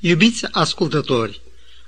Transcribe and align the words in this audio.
Iubiți 0.00 0.46
ascultători, 0.50 1.40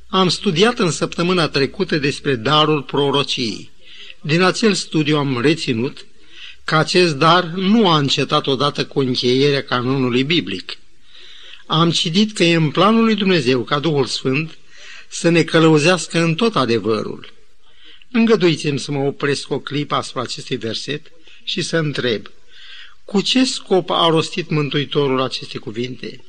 am 0.09 0.29
studiat 0.29 0.79
în 0.79 0.91
săptămâna 0.91 1.49
trecută 1.49 1.99
despre 1.99 2.35
darul 2.35 2.83
prorociei. 2.83 3.71
Din 4.21 4.43
acel 4.43 4.75
studiu 4.75 5.17
am 5.17 5.41
reținut 5.41 6.07
că 6.65 6.77
acest 6.77 7.15
dar 7.15 7.45
nu 7.45 7.89
a 7.89 7.99
încetat 7.99 8.47
odată 8.47 8.87
cu 8.87 9.01
încheierea 9.01 9.63
canonului 9.63 10.25
biblic. 10.25 10.79
Am 11.67 11.91
citit 11.91 12.33
că 12.33 12.45
e 12.45 12.55
în 12.55 12.71
planul 12.71 13.05
lui 13.05 13.15
Dumnezeu 13.15 13.63
ca 13.63 13.79
Duhul 13.79 14.07
Sfânt 14.07 14.59
să 15.09 15.29
ne 15.29 15.43
călăuzească 15.43 16.19
în 16.19 16.35
tot 16.35 16.57
adevărul. 16.57 17.33
Îngăduiți-mi 18.11 18.79
să 18.79 18.91
mă 18.91 18.99
opresc 18.99 19.51
o 19.51 19.59
clipă 19.59 19.95
asupra 19.95 20.23
acestui 20.23 20.57
verset 20.57 21.03
și 21.45 21.63
să 21.63 21.77
întreb, 21.77 22.27
cu 23.05 23.21
ce 23.21 23.45
scop 23.45 23.91
a 23.91 24.09
rostit 24.11 24.51
Mântuitorul 24.51 25.21
aceste 25.21 25.59
cuvinte? 25.59 26.23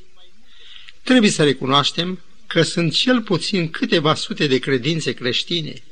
Trebuie 1.02 1.30
să 1.30 1.44
recunoaștem 1.44 2.20
că 2.46 2.62
sunt 2.62 2.92
cel 2.92 3.22
puțin 3.22 3.70
câteva 3.70 4.14
sute 4.14 4.46
de 4.46 4.58
credințe 4.58 5.12
creștine 5.12 5.82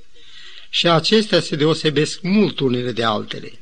și 0.70 0.88
acestea 0.88 1.40
se 1.40 1.56
deosebesc 1.56 2.20
mult 2.22 2.60
unele 2.60 2.92
de 2.92 3.04
altele. 3.04 3.52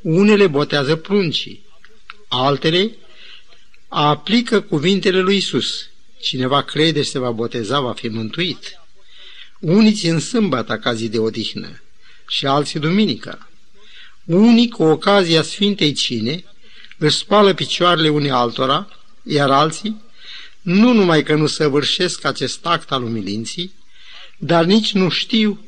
Unele 0.00 0.46
botează 0.46 0.96
pruncii, 0.96 1.64
altele 2.28 2.96
aplică 3.88 4.60
cuvintele 4.60 5.20
lui 5.20 5.36
Isus. 5.36 5.88
Cineva 6.20 6.62
crede 6.62 7.02
și 7.02 7.10
se 7.10 7.18
va 7.18 7.30
boteza, 7.30 7.80
va 7.80 7.92
fi 7.92 8.08
mântuit. 8.08 8.78
Unii 9.60 9.92
țin 9.92 10.18
sâmbăta 10.18 10.78
ca 10.78 10.94
zi 10.94 11.08
de 11.08 11.18
odihnă 11.18 11.82
și 12.28 12.46
alții 12.46 12.80
duminica. 12.80 13.48
Unii, 14.24 14.68
cu 14.68 14.82
ocazia 14.82 15.42
Sfintei 15.42 15.92
Cine, 15.92 16.44
își 16.98 17.16
spală 17.16 17.54
picioarele 17.54 18.08
unii 18.08 18.30
altora, 18.30 18.88
iar 19.22 19.50
alții 19.50 20.02
nu 20.70 20.92
numai 20.92 21.22
că 21.22 21.34
nu 21.34 21.46
săvârșesc 21.46 22.24
acest 22.24 22.66
act 22.66 22.92
al 22.92 23.02
umilinții, 23.02 23.74
dar 24.38 24.64
nici 24.64 24.92
nu 24.92 25.08
știu 25.08 25.64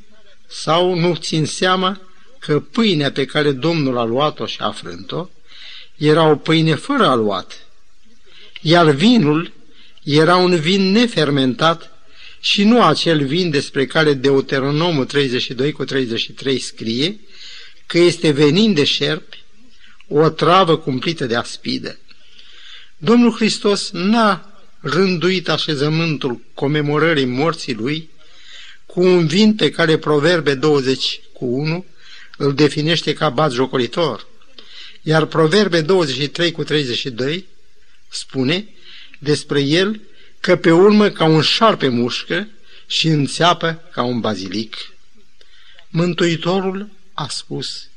sau 0.48 0.94
nu 0.94 1.14
țin 1.14 1.46
seama 1.46 2.00
că 2.38 2.60
pâinea 2.60 3.12
pe 3.12 3.24
care 3.24 3.52
Domnul 3.52 3.98
a 3.98 4.04
luat-o 4.04 4.46
și 4.46 4.60
a 4.60 4.70
frânt-o 4.70 5.28
era 5.96 6.30
o 6.30 6.36
pâine 6.36 6.74
fără 6.74 7.06
aluat, 7.06 7.66
iar 8.60 8.90
vinul 8.90 9.52
era 10.02 10.36
un 10.36 10.60
vin 10.60 10.90
nefermentat 10.90 11.90
și 12.40 12.64
nu 12.64 12.82
acel 12.82 13.26
vin 13.26 13.50
despre 13.50 13.86
care 13.86 14.12
Deuteronomul 14.12 15.04
32 15.04 15.72
cu 15.72 15.84
33 15.84 16.58
scrie 16.58 17.20
că 17.86 17.98
este 17.98 18.30
venin 18.30 18.74
de 18.74 18.84
șerpi, 18.84 19.42
o 20.08 20.28
travă 20.28 20.76
cumplită 20.76 21.26
de 21.26 21.36
aspidă. 21.36 21.98
Domnul 22.96 23.32
Hristos 23.32 23.90
n-a 23.90 24.51
rânduit 24.82 25.48
așezământul 25.48 26.40
comemorării 26.54 27.24
morții 27.24 27.74
lui 27.74 28.10
cu 28.86 29.00
un 29.00 29.26
vin 29.26 29.54
pe 29.54 29.70
care 29.70 29.98
Proverbe 29.98 30.54
20 30.54 31.20
cu 31.32 31.44
1 31.44 31.84
îl 32.36 32.54
definește 32.54 33.12
ca 33.12 33.30
batjocoritor, 33.30 34.26
iar 35.02 35.24
Proverbe 35.24 35.80
23 35.80 36.52
cu 36.52 36.64
32 36.64 37.46
spune 38.08 38.68
despre 39.18 39.60
el 39.60 40.00
că 40.40 40.56
pe 40.56 40.72
urmă 40.72 41.08
ca 41.08 41.24
un 41.24 41.42
șarpe 41.42 41.88
mușcă 41.88 42.48
și 42.86 43.06
înțeapă 43.06 43.82
ca 43.92 44.02
un 44.02 44.20
bazilic. 44.20 44.76
Mântuitorul 45.88 46.88
a 47.12 47.28
spus, 47.28 47.88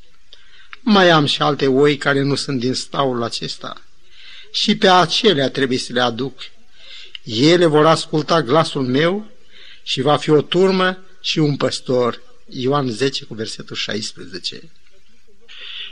mai 0.82 1.10
am 1.10 1.26
și 1.26 1.42
alte 1.42 1.68
oi 1.68 1.98
care 1.98 2.22
nu 2.22 2.36
sunt 2.36 2.60
din 2.60 2.74
staul 2.74 3.24
acesta 3.24 3.82
și 4.54 4.78
pe 4.78 4.88
acelea 4.90 5.50
trebuie 5.50 5.78
să 5.78 5.94
le 5.94 6.02
aduc 6.02 6.40
ele 7.26 7.66
vor 7.66 7.86
asculta 7.86 8.42
glasul 8.42 8.82
meu 8.82 9.32
și 9.84 10.02
va 10.02 10.18
fi 10.18 10.30
o 10.30 10.42
turmă 10.42 10.98
și 11.22 11.40
un 11.40 11.56
păstor. 11.56 12.22
Ioan 12.50 12.90
10 12.90 13.26
cu 13.26 13.34
versetul 13.34 13.76
16. 13.76 14.70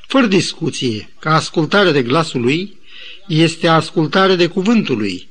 Fără 0.08 0.26
discuție, 0.26 1.14
ca 1.20 1.36
ascultare 1.36 1.92
de 1.92 2.04
glasul 2.04 2.42
lui 2.42 2.80
este 3.28 3.68
ascultare 3.68 4.36
de 4.36 4.48
cuvântul 4.48 4.98
lui. 4.98 5.28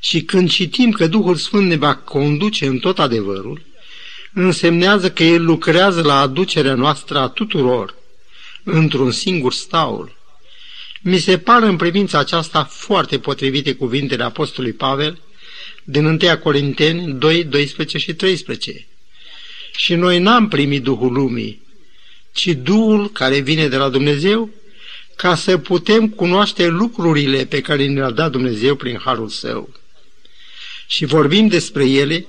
Și 0.00 0.22
când 0.22 0.50
citim 0.50 0.90
că 0.90 1.06
Duhul 1.06 1.36
Sfânt 1.36 1.66
ne 1.68 1.76
va 1.76 1.96
conduce 1.96 2.66
în 2.66 2.78
tot 2.78 2.98
adevărul, 2.98 3.62
însemnează 4.32 5.10
că 5.10 5.22
El 5.22 5.44
lucrează 5.44 6.02
la 6.02 6.20
aducerea 6.20 6.74
noastră 6.74 7.18
a 7.18 7.28
tuturor 7.28 7.94
într-un 8.64 9.10
singur 9.10 9.52
staul. 9.52 10.16
Mi 11.02 11.18
se 11.18 11.38
pare 11.38 11.66
în 11.66 11.76
privința 11.76 12.18
aceasta 12.18 12.64
foarte 12.64 13.18
potrivite 13.18 13.74
cuvintele 13.74 14.24
Apostolului 14.24 14.76
Pavel, 14.76 15.18
din 15.90 16.04
1 16.04 16.18
Corinteni 16.42 17.12
2, 17.12 17.44
12 17.44 17.98
și 17.98 18.14
13. 18.14 18.86
Și 19.76 19.94
noi 19.94 20.18
n-am 20.18 20.48
primit 20.48 20.82
Duhul 20.82 21.12
lumii, 21.12 21.62
ci 22.32 22.46
Duhul 22.46 23.10
care 23.10 23.38
vine 23.38 23.68
de 23.68 23.76
la 23.76 23.88
Dumnezeu, 23.88 24.50
ca 25.16 25.34
să 25.34 25.58
putem 25.58 26.08
cunoaște 26.08 26.66
lucrurile 26.66 27.44
pe 27.44 27.60
care 27.60 27.86
ne-a 27.86 28.10
dat 28.10 28.30
Dumnezeu 28.30 28.74
prin 28.74 28.98
Harul 29.04 29.28
Său. 29.28 29.74
Și 30.86 31.04
vorbim 31.04 31.48
despre 31.48 31.88
ele 31.88 32.26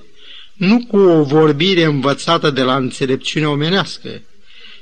nu 0.52 0.84
cu 0.88 0.98
o 0.98 1.22
vorbire 1.22 1.84
învățată 1.84 2.50
de 2.50 2.62
la 2.62 2.76
înțelepciunea 2.76 3.50
omenească, 3.50 4.22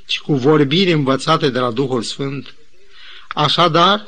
ci 0.05 0.19
cu 0.19 0.33
vorbire 0.35 0.91
învățată 0.91 1.49
de 1.49 1.59
la 1.59 1.71
Duhul 1.71 2.01
Sfânt. 2.01 2.53
Așadar, 3.27 4.07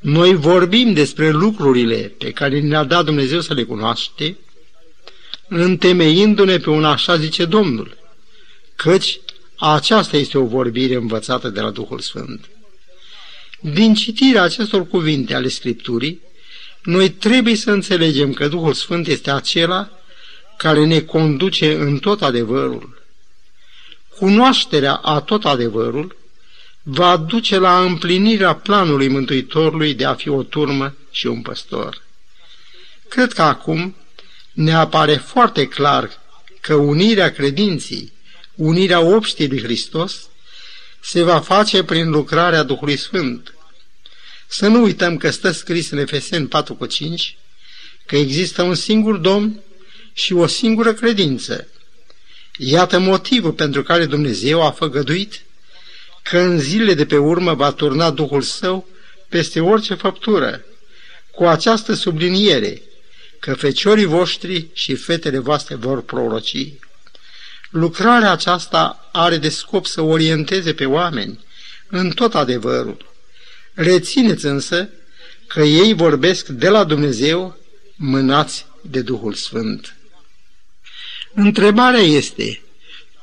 noi 0.00 0.34
vorbim 0.34 0.92
despre 0.92 1.30
lucrurile 1.30 1.96
pe 2.18 2.30
care 2.30 2.60
ne-a 2.60 2.84
dat 2.84 3.04
Dumnezeu 3.04 3.40
să 3.40 3.54
le 3.54 3.62
cunoaște, 3.62 4.36
întemeindu-ne 5.48 6.58
pe 6.58 6.70
un 6.70 6.84
așa 6.84 7.16
zice 7.16 7.44
Domnul, 7.44 7.96
căci 8.76 9.20
aceasta 9.56 10.16
este 10.16 10.38
o 10.38 10.44
vorbire 10.44 10.94
învățată 10.94 11.48
de 11.48 11.60
la 11.60 11.70
Duhul 11.70 11.98
Sfânt. 11.98 12.48
Din 13.60 13.94
citirea 13.94 14.42
acestor 14.42 14.86
cuvinte 14.86 15.34
ale 15.34 15.48
Scripturii, 15.48 16.20
noi 16.82 17.10
trebuie 17.10 17.56
să 17.56 17.70
înțelegem 17.70 18.32
că 18.32 18.48
Duhul 18.48 18.72
Sfânt 18.72 19.06
este 19.06 19.30
acela 19.30 19.90
care 20.56 20.86
ne 20.86 21.00
conduce 21.00 21.74
în 21.74 21.98
tot 21.98 22.22
adevărul. 22.22 23.02
Cunoașterea 24.18 24.94
a 24.94 25.20
tot 25.20 25.44
adevărul 25.44 26.16
va 26.90 27.16
duce 27.16 27.58
la 27.58 27.82
împlinirea 27.82 28.54
planului 28.54 29.08
Mântuitorului 29.08 29.94
de 29.94 30.04
a 30.04 30.14
fi 30.14 30.28
o 30.28 30.42
turmă 30.42 30.94
și 31.10 31.26
un 31.26 31.42
păstor. 31.42 32.02
Cred 33.08 33.32
că 33.32 33.42
acum 33.42 33.96
ne 34.52 34.74
apare 34.74 35.14
foarte 35.14 35.66
clar 35.66 36.20
că 36.60 36.74
unirea 36.74 37.32
credinții, 37.32 38.12
unirea 38.54 39.00
obștii 39.00 39.48
lui 39.48 39.62
Hristos, 39.62 40.28
se 41.00 41.22
va 41.22 41.40
face 41.40 41.82
prin 41.82 42.10
lucrarea 42.10 42.62
Duhului 42.62 42.96
Sfânt. 42.96 43.54
Să 44.46 44.66
nu 44.66 44.82
uităm 44.82 45.16
că 45.16 45.30
stă 45.30 45.50
scris 45.50 45.90
în 45.90 45.98
Efeseni 45.98 46.46
4 46.46 46.74
cu 46.74 46.86
5 46.86 47.36
că 48.06 48.16
există 48.16 48.62
un 48.62 48.74
singur 48.74 49.16
Domn 49.16 49.60
și 50.12 50.32
o 50.32 50.46
singură 50.46 50.92
credință. 50.92 51.68
Iată 52.58 52.98
motivul 52.98 53.52
pentru 53.52 53.82
care 53.82 54.06
Dumnezeu 54.06 54.66
a 54.66 54.70
făgăduit 54.70 55.42
că 56.28 56.38
în 56.38 56.58
zilele 56.58 56.94
de 56.94 57.06
pe 57.06 57.16
urmă 57.16 57.54
va 57.54 57.72
turna 57.72 58.10
Duhul 58.10 58.42
Său 58.42 58.86
peste 59.28 59.60
orice 59.60 59.94
făptură, 59.94 60.64
cu 61.30 61.44
această 61.44 61.94
subliniere, 61.94 62.82
că 63.38 63.54
feciorii 63.54 64.04
voștri 64.04 64.68
și 64.72 64.94
fetele 64.94 65.38
voastre 65.38 65.74
vor 65.74 66.02
proroci. 66.02 66.72
Lucrarea 67.70 68.30
aceasta 68.30 69.08
are 69.12 69.36
de 69.36 69.48
scop 69.48 69.86
să 69.86 70.00
orienteze 70.00 70.74
pe 70.74 70.84
oameni 70.84 71.38
în 71.86 72.10
tot 72.10 72.34
adevărul. 72.34 73.06
Rețineți 73.74 74.44
însă 74.44 74.88
că 75.46 75.62
ei 75.62 75.94
vorbesc 75.94 76.46
de 76.46 76.68
la 76.68 76.84
Dumnezeu, 76.84 77.56
mânați 77.96 78.66
de 78.80 79.00
Duhul 79.00 79.34
Sfânt. 79.34 79.96
Întrebarea 81.34 82.00
este, 82.00 82.60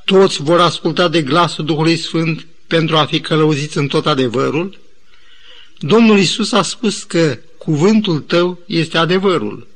toți 0.05 0.41
vor 0.41 0.59
asculta 0.59 1.07
de 1.07 1.21
glasul 1.21 1.65
Duhului 1.65 1.97
Sfânt 1.97 2.45
pentru 2.67 2.97
a 2.97 3.05
fi 3.05 3.19
călăuziți 3.19 3.77
în 3.77 3.87
tot 3.87 4.05
adevărul? 4.05 4.79
Domnul 5.79 6.19
Isus 6.19 6.51
a 6.51 6.61
spus 6.61 7.03
că 7.03 7.39
cuvântul 7.57 8.19
tău 8.19 8.59
este 8.65 8.97
adevărul. 8.97 9.67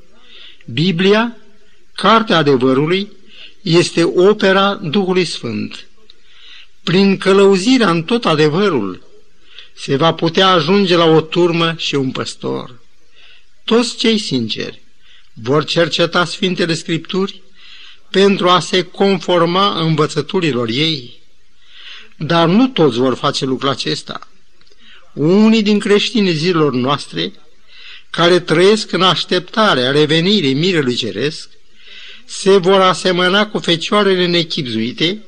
Biblia, 0.66 1.38
cartea 1.96 2.38
adevărului, 2.38 3.12
este 3.62 4.04
opera 4.04 4.74
Duhului 4.74 5.26
Sfânt. 5.26 5.88
Prin 6.84 7.18
călăuzirea 7.18 7.90
în 7.90 8.04
tot 8.04 8.26
adevărul, 8.26 9.04
se 9.74 9.96
va 9.96 10.14
putea 10.14 10.48
ajunge 10.48 10.96
la 10.96 11.06
o 11.06 11.22
turmă 11.22 11.74
și 11.78 11.96
un 11.96 12.12
păstor. 12.12 12.80
Toți 13.64 13.96
cei 13.96 14.18
sinceri 14.18 14.82
vor 15.34 15.66
cerceta 15.66 16.26
Sfintele 16.26 16.74
Scripturi 16.74 17.42
pentru 18.12 18.50
a 18.50 18.60
se 18.60 18.82
conforma 18.82 19.80
învățăturilor 19.82 20.70
ei. 20.70 21.19
Dar 22.20 22.48
nu 22.48 22.68
toți 22.68 22.98
vor 22.98 23.16
face 23.16 23.46
lucrul 23.46 23.70
acesta. 23.70 24.28
Unii 25.14 25.62
din 25.62 25.80
creștinii 25.80 26.34
zilor 26.34 26.74
noastre 26.74 27.34
care 28.10 28.40
trăiesc 28.40 28.92
în 28.92 29.02
așteptarea 29.02 29.92
revenirii 29.92 30.54
mirelui 30.54 30.96
ceresc, 30.96 31.50
se 32.26 32.58
vor 32.58 32.82
asemăna 32.82 33.48
cu 33.48 33.60
fecioarele 33.60 34.26
nechipzuite, 34.26 35.24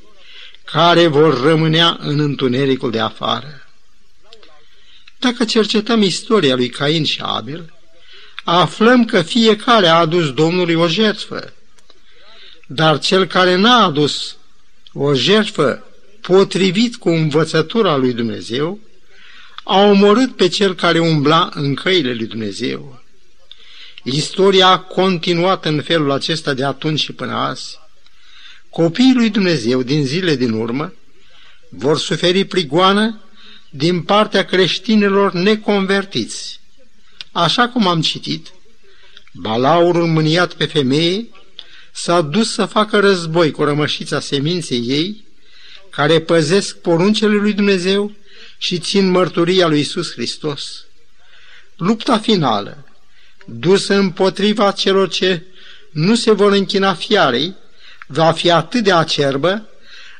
care 0.64 1.08
vor 1.08 1.42
rămânea 1.42 1.98
în 2.00 2.20
întunericul 2.20 2.92
de 2.92 3.00
afară. 3.00 3.68
Dacă 5.20 5.46
cercetăm 5.46 6.02
istoria 6.02 6.56
lui 6.56 6.70
Cain 6.70 7.04
și 7.04 7.20
Abel, 7.22 7.74
aflăm 8.44 9.06
că 9.06 9.22
fiecare 9.22 9.88
a 9.88 9.96
adus 9.96 10.34
Domnului 10.34 10.74
o 10.74 10.88
jertfă, 10.88 11.54
dar 12.68 13.00
cel 13.00 13.26
care 13.26 13.56
n-a 13.56 13.84
adus 13.84 14.36
o 14.94 15.14
jertfă 15.14 15.91
potrivit 16.22 16.96
cu 16.96 17.10
învățătura 17.10 17.96
lui 17.96 18.14
Dumnezeu, 18.14 18.80
a 19.64 19.78
omorât 19.78 20.36
pe 20.36 20.48
cel 20.48 20.76
care 20.76 21.00
umbla 21.00 21.50
în 21.54 21.74
căile 21.74 22.14
lui 22.14 22.26
Dumnezeu. 22.26 23.02
Istoria 24.04 24.68
a 24.68 24.80
continuat 24.80 25.66
în 25.66 25.82
felul 25.82 26.12
acesta 26.12 26.54
de 26.54 26.64
atunci 26.64 27.00
și 27.00 27.14
până 27.14 27.32
azi. 27.32 27.80
Copiii 28.70 29.14
lui 29.14 29.30
Dumnezeu 29.30 29.84
din 29.84 30.06
zile 30.06 30.36
din 30.36 30.52
urmă 30.52 30.94
vor 31.70 31.98
suferi 31.98 32.46
prigoană 32.46 33.22
din 33.70 34.02
partea 34.02 34.46
creștinilor 34.46 35.34
neconvertiți. 35.34 36.60
Așa 37.32 37.70
cum 37.70 37.88
am 37.88 38.02
citit, 38.02 38.48
balaurul 39.34 40.08
mâniat 40.08 40.54
pe 40.54 40.66
femeie 40.66 41.30
s-a 41.92 42.22
dus 42.22 42.54
să 42.54 42.66
facă 42.66 43.00
război 43.00 43.52
cu 43.52 43.64
rămășița 43.64 44.20
seminței 44.20 44.84
ei, 44.88 45.24
care 45.92 46.20
păzesc 46.20 46.78
poruncele 46.78 47.34
lui 47.34 47.54
Dumnezeu 47.54 48.12
și 48.58 48.80
țin 48.80 49.10
mărturia 49.10 49.68
lui 49.68 49.80
Isus 49.80 50.12
Hristos. 50.12 50.86
Lupta 51.78 52.18
finală, 52.18 52.86
dusă 53.46 53.94
împotriva 53.94 54.72
celor 54.72 55.10
ce 55.10 55.44
nu 55.92 56.16
se 56.16 56.32
vor 56.32 56.52
închina 56.52 56.94
fiarei, 56.94 57.56
va 58.08 58.32
fi 58.32 58.52
atât 58.52 58.84
de 58.84 58.94
acerbă, 58.94 59.70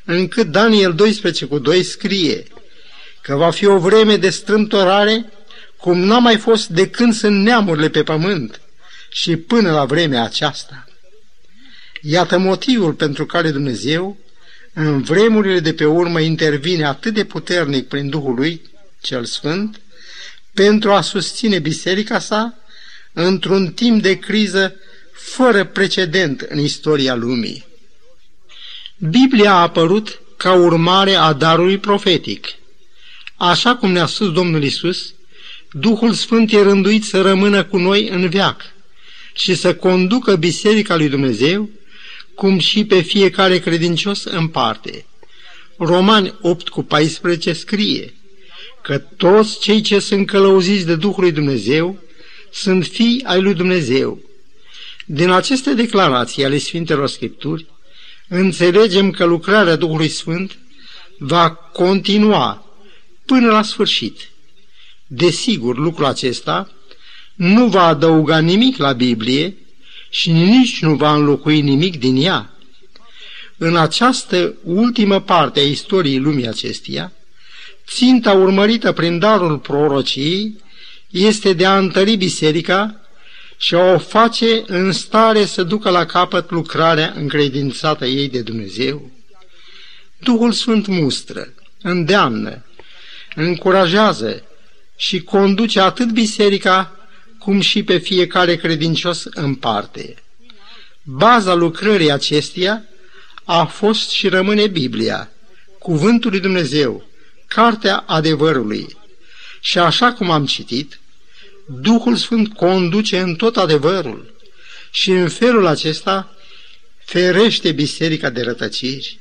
încât 0.04 0.46
Daniel 0.46 0.94
12 0.94 1.44
cu 1.44 1.58
2 1.58 1.82
scrie 1.82 2.46
că 3.20 3.34
va 3.34 3.50
fi 3.50 3.66
o 3.66 3.78
vreme 3.78 4.16
de 4.16 4.30
strâmtorare 4.30 5.32
cum 5.76 5.98
n-a 5.98 6.18
mai 6.18 6.36
fost 6.36 6.68
de 6.68 6.88
când 6.88 7.14
sunt 7.14 7.42
neamurile 7.42 7.88
pe 7.88 8.02
pământ 8.02 8.60
și 9.10 9.36
până 9.36 9.72
la 9.72 9.84
vremea 9.84 10.22
aceasta. 10.22 10.86
Iată 12.00 12.38
motivul 12.38 12.92
pentru 12.92 13.26
care 13.26 13.50
Dumnezeu, 13.50 14.16
în 14.72 15.02
vremurile 15.02 15.60
de 15.60 15.74
pe 15.74 15.84
urmă, 15.84 16.20
intervine 16.20 16.84
atât 16.84 17.14
de 17.14 17.24
puternic 17.24 17.88
prin 17.88 18.08
Duhul 18.08 18.34
lui, 18.34 18.60
cel 19.00 19.24
Sfânt, 19.24 19.80
pentru 20.54 20.92
a 20.92 21.00
susține 21.00 21.58
biserica 21.58 22.18
sa 22.18 22.58
într-un 23.12 23.72
timp 23.72 24.02
de 24.02 24.18
criză 24.18 24.74
fără 25.12 25.64
precedent 25.64 26.40
în 26.40 26.58
istoria 26.58 27.14
lumii. 27.14 27.64
Biblia 28.98 29.52
a 29.52 29.60
apărut 29.60 30.20
ca 30.36 30.52
urmare 30.52 31.14
a 31.14 31.32
darului 31.32 31.78
profetic. 31.78 32.46
Așa 33.36 33.76
cum 33.76 33.92
ne-a 33.92 34.06
spus 34.06 34.32
Domnul 34.32 34.62
Isus, 34.62 35.14
Duhul 35.72 36.12
Sfânt 36.12 36.52
e 36.52 36.62
rânduit 36.62 37.04
să 37.04 37.20
rămână 37.20 37.64
cu 37.64 37.76
noi 37.76 38.08
în 38.08 38.28
veac 38.28 38.62
și 39.34 39.54
să 39.54 39.74
conducă 39.74 40.36
Biserica 40.36 40.96
lui 40.96 41.08
Dumnezeu, 41.08 41.70
cum 42.34 42.58
și 42.58 42.84
pe 42.84 43.00
fiecare 43.00 43.58
credincios 43.58 44.24
în 44.24 44.48
parte. 44.48 45.04
Romani 45.78 46.34
8 46.40 46.68
cu 46.68 46.82
14 46.82 47.52
scrie 47.52 48.14
că 48.82 48.98
toți 48.98 49.60
cei 49.60 49.80
ce 49.80 49.98
sunt 49.98 50.26
călăuziți 50.26 50.86
de 50.86 50.96
Duhul 50.96 51.22
lui 51.22 51.32
Dumnezeu 51.32 51.98
sunt 52.52 52.84
fii 52.84 53.22
ai 53.24 53.40
lui 53.40 53.54
Dumnezeu. 53.54 54.18
Din 55.06 55.30
aceste 55.30 55.74
declarații 55.74 56.44
ale 56.44 56.58
Sfintelor 56.58 57.08
Scripturi, 57.08 57.66
înțelegem 58.28 59.10
că 59.10 59.24
lucrarea 59.24 59.76
Duhului 59.76 60.08
Sfânt 60.08 60.58
va 61.18 61.50
continua 61.50 62.66
până 63.26 63.50
la 63.50 63.62
sfârșit. 63.62 64.28
Desigur, 65.06 65.76
lucrul 65.76 66.06
acesta 66.06 66.72
nu 67.34 67.66
va 67.66 67.86
adăuga 67.86 68.38
nimic 68.38 68.76
la 68.76 68.92
Biblie 68.92 69.56
și 70.12 70.30
nici 70.30 70.82
nu 70.82 70.94
va 70.94 71.14
înlocui 71.14 71.60
nimic 71.60 71.98
din 71.98 72.16
ea. 72.16 72.50
În 73.56 73.76
această 73.76 74.54
ultimă 74.62 75.20
parte 75.20 75.60
a 75.60 75.62
istoriei 75.62 76.18
lumii 76.18 76.48
acesteia, 76.48 77.12
ținta 77.86 78.32
urmărită 78.32 78.92
prin 78.92 79.18
darul 79.18 79.58
prorociei 79.58 80.60
este 81.10 81.52
de 81.52 81.66
a 81.66 81.78
întări 81.78 82.16
biserica 82.16 83.00
și 83.56 83.74
a 83.74 83.78
o 83.78 83.98
face 83.98 84.62
în 84.66 84.92
stare 84.92 85.44
să 85.44 85.62
ducă 85.62 85.90
la 85.90 86.04
capăt 86.04 86.50
lucrarea 86.50 87.12
încredințată 87.16 88.06
ei 88.06 88.28
de 88.28 88.40
Dumnezeu. 88.40 89.10
Duhul 90.18 90.52
Sfânt 90.52 90.86
mustră, 90.86 91.52
îndeamnă, 91.82 92.64
încurajează 93.34 94.42
și 94.96 95.22
conduce 95.22 95.80
atât 95.80 96.10
biserica 96.10 97.01
cum 97.44 97.60
și 97.60 97.82
pe 97.82 97.98
fiecare 97.98 98.56
credincios 98.56 99.24
în 99.30 99.54
parte. 99.54 100.14
Baza 101.02 101.54
lucrării 101.54 102.10
acesteia 102.10 102.84
a 103.44 103.64
fost 103.64 104.10
și 104.10 104.28
rămâne 104.28 104.66
Biblia, 104.66 105.30
Cuvântul 105.78 106.30
lui 106.30 106.40
Dumnezeu, 106.40 107.04
Cartea 107.46 108.04
adevărului. 108.06 108.96
Și 109.60 109.78
așa 109.78 110.12
cum 110.12 110.30
am 110.30 110.46
citit, 110.46 111.00
Duhul 111.66 112.16
Sfânt 112.16 112.54
conduce 112.54 113.18
în 113.18 113.34
tot 113.34 113.56
adevărul 113.56 114.34
și 114.90 115.10
în 115.10 115.28
felul 115.28 115.66
acesta 115.66 116.34
ferește 117.04 117.72
biserica 117.72 118.30
de 118.30 118.42
rătăciri. 118.42 119.18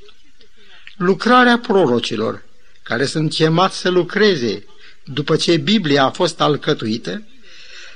Lucrarea 0.97 1.59
prorocilor, 1.59 2.43
care 2.83 3.05
sunt 3.05 3.33
chemați 3.33 3.77
să 3.77 3.89
lucreze 3.89 4.65
după 5.03 5.35
ce 5.35 5.57
Biblia 5.57 6.03
a 6.03 6.09
fost 6.09 6.41
alcătuită, 6.41 7.23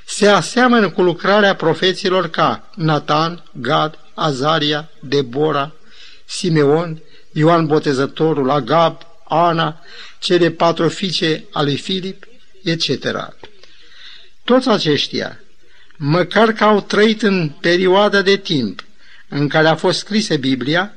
se 0.06 0.28
aseamănă 0.28 0.90
cu 0.90 1.02
lucrarea 1.02 1.56
profeților 1.56 2.30
ca 2.30 2.70
Nathan, 2.76 3.44
Gad, 3.52 4.00
Azaria, 4.14 4.90
Debora, 5.00 5.74
Simeon, 6.26 7.02
Ioan 7.32 7.66
Botezătorul, 7.66 8.50
Agab, 8.50 9.02
Ana, 9.28 9.82
cele 10.20 10.50
patru 10.50 10.90
fiice 10.90 11.46
ale 11.52 11.66
lui 11.66 11.78
Filip, 11.78 12.26
etc. 12.64 13.06
Toți 14.44 14.70
aceștia, 14.70 15.40
măcar 15.98 16.52
că 16.52 16.64
au 16.64 16.82
trăit 16.82 17.22
în 17.22 17.50
perioada 17.50 18.22
de 18.22 18.36
timp 18.36 18.84
în 19.30 19.48
care 19.48 19.68
a 19.68 19.76
fost 19.76 20.00
scrisă 20.00 20.36
Biblia, 20.36 20.94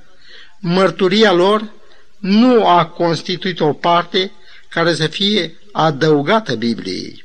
mărturia 0.59 1.33
lor 1.33 1.73
nu 2.18 2.66
a 2.66 2.87
constituit 2.87 3.61
o 3.61 3.73
parte 3.73 4.33
care 4.68 4.94
să 4.94 5.06
fie 5.06 5.56
adăugată 5.73 6.54
Bibliei. 6.54 7.25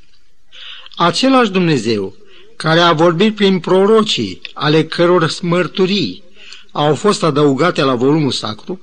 Același 0.96 1.52
Dumnezeu 1.52 2.16
care 2.56 2.80
a 2.80 2.94
vorbit 2.94 3.36
prin 3.36 3.60
prorocii, 3.60 4.42
ale 4.54 4.86
căror 4.86 5.34
mărturii 5.42 6.24
au 6.72 6.96
fost 6.96 7.24
adăugate 7.24 7.82
la 7.82 7.96
volumul 7.96 8.32
sacru, 8.32 8.82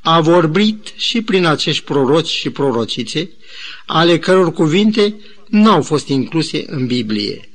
a 0.00 0.20
vorbit 0.20 0.92
și 0.96 1.22
prin 1.22 1.44
acești 1.44 1.84
proroci 1.84 2.28
și 2.28 2.50
prorocițe, 2.50 3.30
ale 3.86 4.18
căror 4.18 4.52
cuvinte 4.52 5.14
n-au 5.46 5.82
fost 5.82 6.08
incluse 6.08 6.64
în 6.66 6.86
Biblie. 6.86 7.48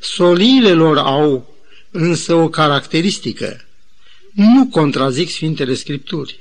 Soliile 0.00 0.72
lor 0.72 0.98
au 0.98 1.54
însă 1.90 2.34
o 2.34 2.48
caracteristică. 2.48 3.64
Nu 4.32 4.66
contrazic 4.66 5.30
Sfintele 5.30 5.74
Scripturi. 5.74 6.38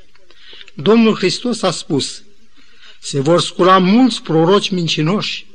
Domnul 0.74 1.16
Hristos 1.16 1.62
a 1.62 1.72
spus, 1.72 2.24
se 3.00 3.20
vor 3.20 3.42
scula 3.42 3.78
mulți 3.78 4.22
proroci 4.22 4.70
mincinoși 4.70 5.47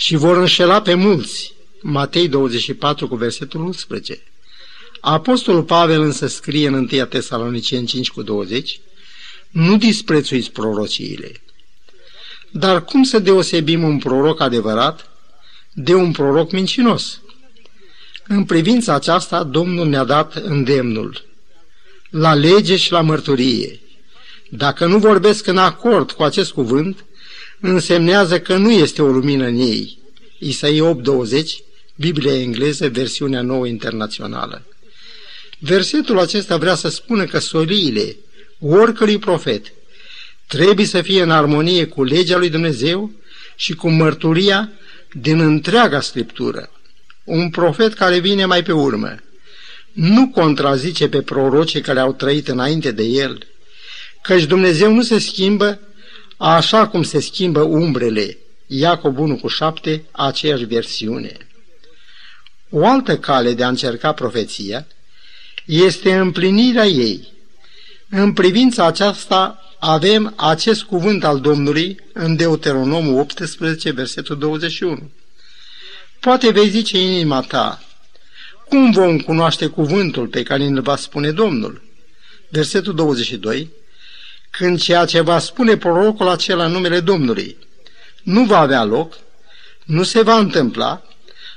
și 0.00 0.16
vor 0.16 0.36
înșela 0.36 0.82
pe 0.82 0.94
mulți. 0.94 1.54
Matei 1.82 2.28
24 2.28 3.08
cu 3.08 3.16
versetul 3.16 3.60
11. 3.60 4.20
Apostolul 5.00 5.62
Pavel 5.62 6.00
însă 6.00 6.26
scrie 6.26 6.66
în 6.66 6.74
1 6.74 7.04
Tesaloniceni 7.04 7.86
5 7.86 8.10
cu 8.10 8.22
20, 8.22 8.80
nu 9.50 9.76
disprețuiți 9.76 10.50
prorociile. 10.50 11.32
Dar 12.50 12.84
cum 12.84 13.02
să 13.02 13.18
deosebim 13.18 13.82
un 13.82 13.98
proroc 13.98 14.40
adevărat 14.40 15.10
de 15.72 15.94
un 15.94 16.12
proroc 16.12 16.52
mincinos? 16.52 17.20
În 18.26 18.44
privința 18.44 18.94
aceasta, 18.94 19.44
Domnul 19.44 19.86
ne-a 19.86 20.04
dat 20.04 20.34
îndemnul 20.34 21.24
la 22.10 22.34
lege 22.34 22.76
și 22.76 22.92
la 22.92 23.00
mărturie. 23.00 23.80
Dacă 24.50 24.86
nu 24.86 24.98
vorbesc 24.98 25.46
în 25.46 25.58
acord 25.58 26.12
cu 26.12 26.22
acest 26.22 26.52
cuvânt, 26.52 27.04
însemnează 27.60 28.40
că 28.40 28.56
nu 28.56 28.70
este 28.70 29.02
o 29.02 29.06
lumină 29.06 29.46
în 29.46 29.56
ei. 29.56 29.98
Isaia 30.38 30.96
8.20, 30.96 31.42
Biblia 31.96 32.40
engleză, 32.40 32.88
versiunea 32.88 33.42
nouă 33.42 33.66
internațională. 33.66 34.66
Versetul 35.58 36.18
acesta 36.18 36.56
vrea 36.56 36.74
să 36.74 36.88
spună 36.88 37.24
că 37.24 37.38
soliile 37.38 38.16
oricărui 38.60 39.18
profet 39.18 39.72
trebuie 40.46 40.86
să 40.86 41.02
fie 41.02 41.22
în 41.22 41.30
armonie 41.30 41.86
cu 41.86 42.04
legea 42.04 42.38
lui 42.38 42.48
Dumnezeu 42.48 43.12
și 43.56 43.74
cu 43.74 43.88
mărturia 43.88 44.70
din 45.12 45.40
întreaga 45.40 46.00
Scriptură. 46.00 46.70
un 47.24 47.50
profet 47.50 47.94
care 47.94 48.18
vine 48.18 48.44
mai 48.44 48.62
pe 48.62 48.72
urmă. 48.72 49.16
Nu 49.92 50.28
contrazice 50.28 51.08
pe 51.08 51.22
prorocii 51.22 51.80
care 51.80 52.00
au 52.00 52.12
trăit 52.12 52.48
înainte 52.48 52.90
de 52.90 53.02
el, 53.02 53.46
căci 54.22 54.44
Dumnezeu 54.44 54.92
nu 54.94 55.02
se 55.02 55.18
schimbă 55.18 55.80
așa 56.38 56.88
cum 56.88 57.02
se 57.02 57.20
schimbă 57.20 57.60
umbrele. 57.60 58.38
Iacob 58.66 59.18
1 59.18 59.36
cu 59.36 59.48
7, 59.48 60.04
aceeași 60.10 60.64
versiune. 60.64 61.36
O 62.70 62.86
altă 62.86 63.18
cale 63.18 63.54
de 63.54 63.64
a 63.64 63.68
încerca 63.68 64.12
profeția 64.12 64.86
este 65.64 66.14
împlinirea 66.14 66.86
ei. 66.86 67.32
În 68.10 68.32
privința 68.32 68.86
aceasta 68.86 69.62
avem 69.78 70.32
acest 70.36 70.82
cuvânt 70.82 71.24
al 71.24 71.40
Domnului 71.40 72.00
în 72.12 72.36
Deuteronomul 72.36 73.18
18, 73.18 73.90
versetul 73.90 74.38
21. 74.38 75.10
Poate 76.20 76.50
vei 76.50 76.68
zice 76.68 77.00
inima 77.00 77.40
ta, 77.40 77.82
cum 78.68 78.90
vom 78.90 79.18
cunoaște 79.18 79.66
cuvântul 79.66 80.26
pe 80.26 80.42
care 80.42 80.64
îl 80.64 80.80
va 80.80 80.96
spune 80.96 81.30
Domnul? 81.30 81.82
Versetul 82.48 82.94
22. 82.94 83.70
Când 84.58 84.80
ceea 84.80 85.04
ce 85.04 85.20
va 85.20 85.38
spune 85.38 85.76
prorocul 85.76 86.28
acela 86.28 86.64
în 86.64 86.72
numele 86.72 87.00
Domnului 87.00 87.56
nu 88.22 88.44
va 88.44 88.58
avea 88.58 88.84
loc, 88.84 89.18
nu 89.84 90.02
se 90.02 90.22
va 90.22 90.38
întâmpla, 90.38 91.02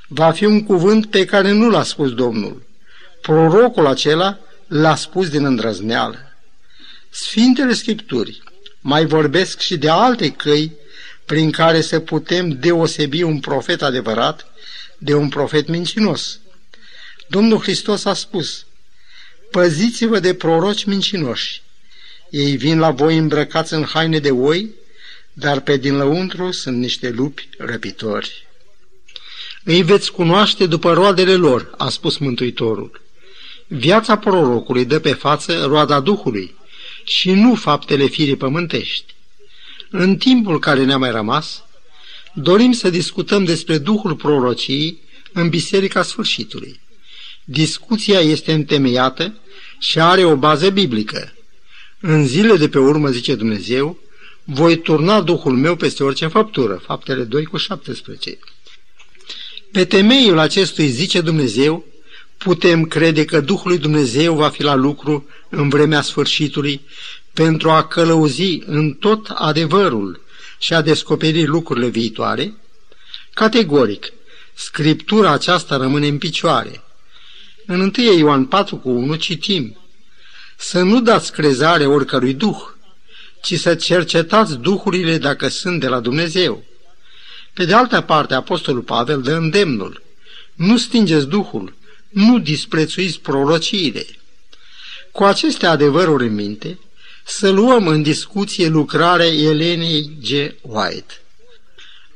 va 0.07 0.31
fi 0.31 0.45
un 0.45 0.63
cuvânt 0.63 1.05
pe 1.05 1.25
care 1.25 1.51
nu 1.51 1.69
l-a 1.69 1.83
spus 1.83 2.13
Domnul. 2.13 2.63
Prorocul 3.21 3.87
acela 3.87 4.39
l-a 4.67 4.95
spus 4.95 5.29
din 5.29 5.45
îndrăzneală. 5.45 6.17
Sfintele 7.09 7.73
Scripturi 7.73 8.41
mai 8.79 9.05
vorbesc 9.05 9.59
și 9.59 9.77
de 9.77 9.89
alte 9.89 10.29
căi 10.31 10.71
prin 11.25 11.51
care 11.51 11.81
să 11.81 11.99
putem 11.99 12.49
deosebi 12.49 13.21
un 13.21 13.39
profet 13.39 13.81
adevărat 13.81 14.45
de 14.97 15.13
un 15.13 15.29
profet 15.29 15.67
mincinos. 15.67 16.39
Domnul 17.27 17.59
Hristos 17.59 18.05
a 18.05 18.13
spus, 18.13 18.65
păziți-vă 19.51 20.19
de 20.19 20.33
proroci 20.33 20.83
mincinoși. 20.83 21.61
Ei 22.31 22.55
vin 22.55 22.79
la 22.79 22.91
voi 22.91 23.17
îmbrăcați 23.17 23.73
în 23.73 23.83
haine 23.83 24.19
de 24.19 24.31
oi, 24.31 24.69
dar 25.33 25.59
pe 25.59 25.77
din 25.77 25.97
lăuntru 25.97 26.51
sunt 26.51 26.77
niște 26.77 27.09
lupi 27.09 27.49
răpitori. 27.57 28.47
Îi 29.63 29.81
veți 29.81 30.11
cunoaște 30.11 30.65
după 30.65 30.93
roadele 30.93 31.35
lor, 31.35 31.73
a 31.77 31.89
spus 31.89 32.17
Mântuitorul. 32.17 33.01
Viața 33.67 34.17
prorocului 34.17 34.85
dă 34.85 34.99
pe 34.99 35.13
față 35.13 35.65
roada 35.65 35.99
Duhului 35.99 36.55
și 37.03 37.31
nu 37.31 37.55
faptele 37.55 38.05
firii 38.05 38.35
pământești. 38.35 39.15
În 39.89 40.17
timpul 40.17 40.59
care 40.59 40.83
ne-a 40.83 40.97
mai 40.97 41.11
rămas, 41.11 41.63
dorim 42.33 42.71
să 42.71 42.89
discutăm 42.89 43.43
despre 43.43 43.77
Duhul 43.77 44.15
prorociei 44.15 44.99
în 45.33 45.49
Biserica 45.49 46.03
Sfârșitului. 46.03 46.79
Discuția 47.43 48.19
este 48.19 48.53
întemeiată 48.53 49.33
și 49.79 49.99
are 49.99 50.23
o 50.23 50.35
bază 50.35 50.69
biblică. 50.69 51.33
În 52.01 52.27
zile 52.27 52.55
de 52.55 52.69
pe 52.69 52.79
urmă, 52.79 53.09
zice 53.09 53.35
Dumnezeu, 53.35 53.97
voi 54.43 54.77
turna 54.81 55.21
Duhul 55.21 55.55
meu 55.55 55.75
peste 55.75 56.03
orice 56.03 56.27
făptură. 56.27 56.81
Faptele 56.85 57.23
2 57.23 57.45
cu 57.45 57.57
17. 57.57 58.39
Pe 59.71 59.85
temeiul 59.85 60.37
acestui, 60.37 60.87
zice 60.87 61.21
Dumnezeu, 61.21 61.85
putem 62.37 62.85
crede 62.85 63.25
că 63.25 63.41
Duhul 63.41 63.69
lui 63.69 63.77
Dumnezeu 63.77 64.35
va 64.35 64.49
fi 64.49 64.63
la 64.63 64.75
lucru 64.75 65.27
în 65.49 65.69
vremea 65.69 66.01
sfârșitului 66.01 66.81
pentru 67.33 67.69
a 67.69 67.83
călăuzi 67.83 68.63
în 68.65 68.93
tot 68.93 69.27
adevărul 69.33 70.21
și 70.59 70.73
a 70.73 70.81
descoperi 70.81 71.45
lucrurile 71.45 71.87
viitoare? 71.87 72.53
Categoric, 73.33 74.13
Scriptura 74.53 75.31
aceasta 75.31 75.77
rămâne 75.77 76.07
în 76.07 76.17
picioare. 76.17 76.83
În 77.65 77.79
1 77.79 78.17
Ioan 78.17 78.45
4 78.45 78.75
cu 78.75 78.89
1 78.89 79.15
citim 79.15 79.77
Să 80.63 80.81
nu 80.81 81.01
dați 81.01 81.31
crezare 81.31 81.85
oricărui 81.85 82.33
duh, 82.33 82.59
ci 83.41 83.59
să 83.59 83.75
cercetați 83.75 84.55
duhurile 84.55 85.17
dacă 85.17 85.47
sunt 85.47 85.79
de 85.79 85.87
la 85.87 85.99
Dumnezeu. 85.99 86.63
Pe 87.53 87.65
de 87.65 87.73
altă 87.73 88.01
parte, 88.01 88.33
Apostolul 88.33 88.81
Pavel 88.81 89.21
dă 89.21 89.33
îndemnul. 89.35 90.01
Nu 90.53 90.77
stingeți 90.77 91.27
duhul, 91.27 91.75
nu 92.09 92.39
disprețuiți 92.39 93.19
prorociile. 93.19 94.05
Cu 95.11 95.23
aceste 95.23 95.65
adevăruri 95.65 96.27
în 96.27 96.33
minte, 96.33 96.79
să 97.25 97.49
luăm 97.49 97.87
în 97.87 98.01
discuție 98.01 98.67
lucrarea 98.67 99.33
Elenei 99.33 100.17
G. 100.21 100.29
White. 100.61 101.21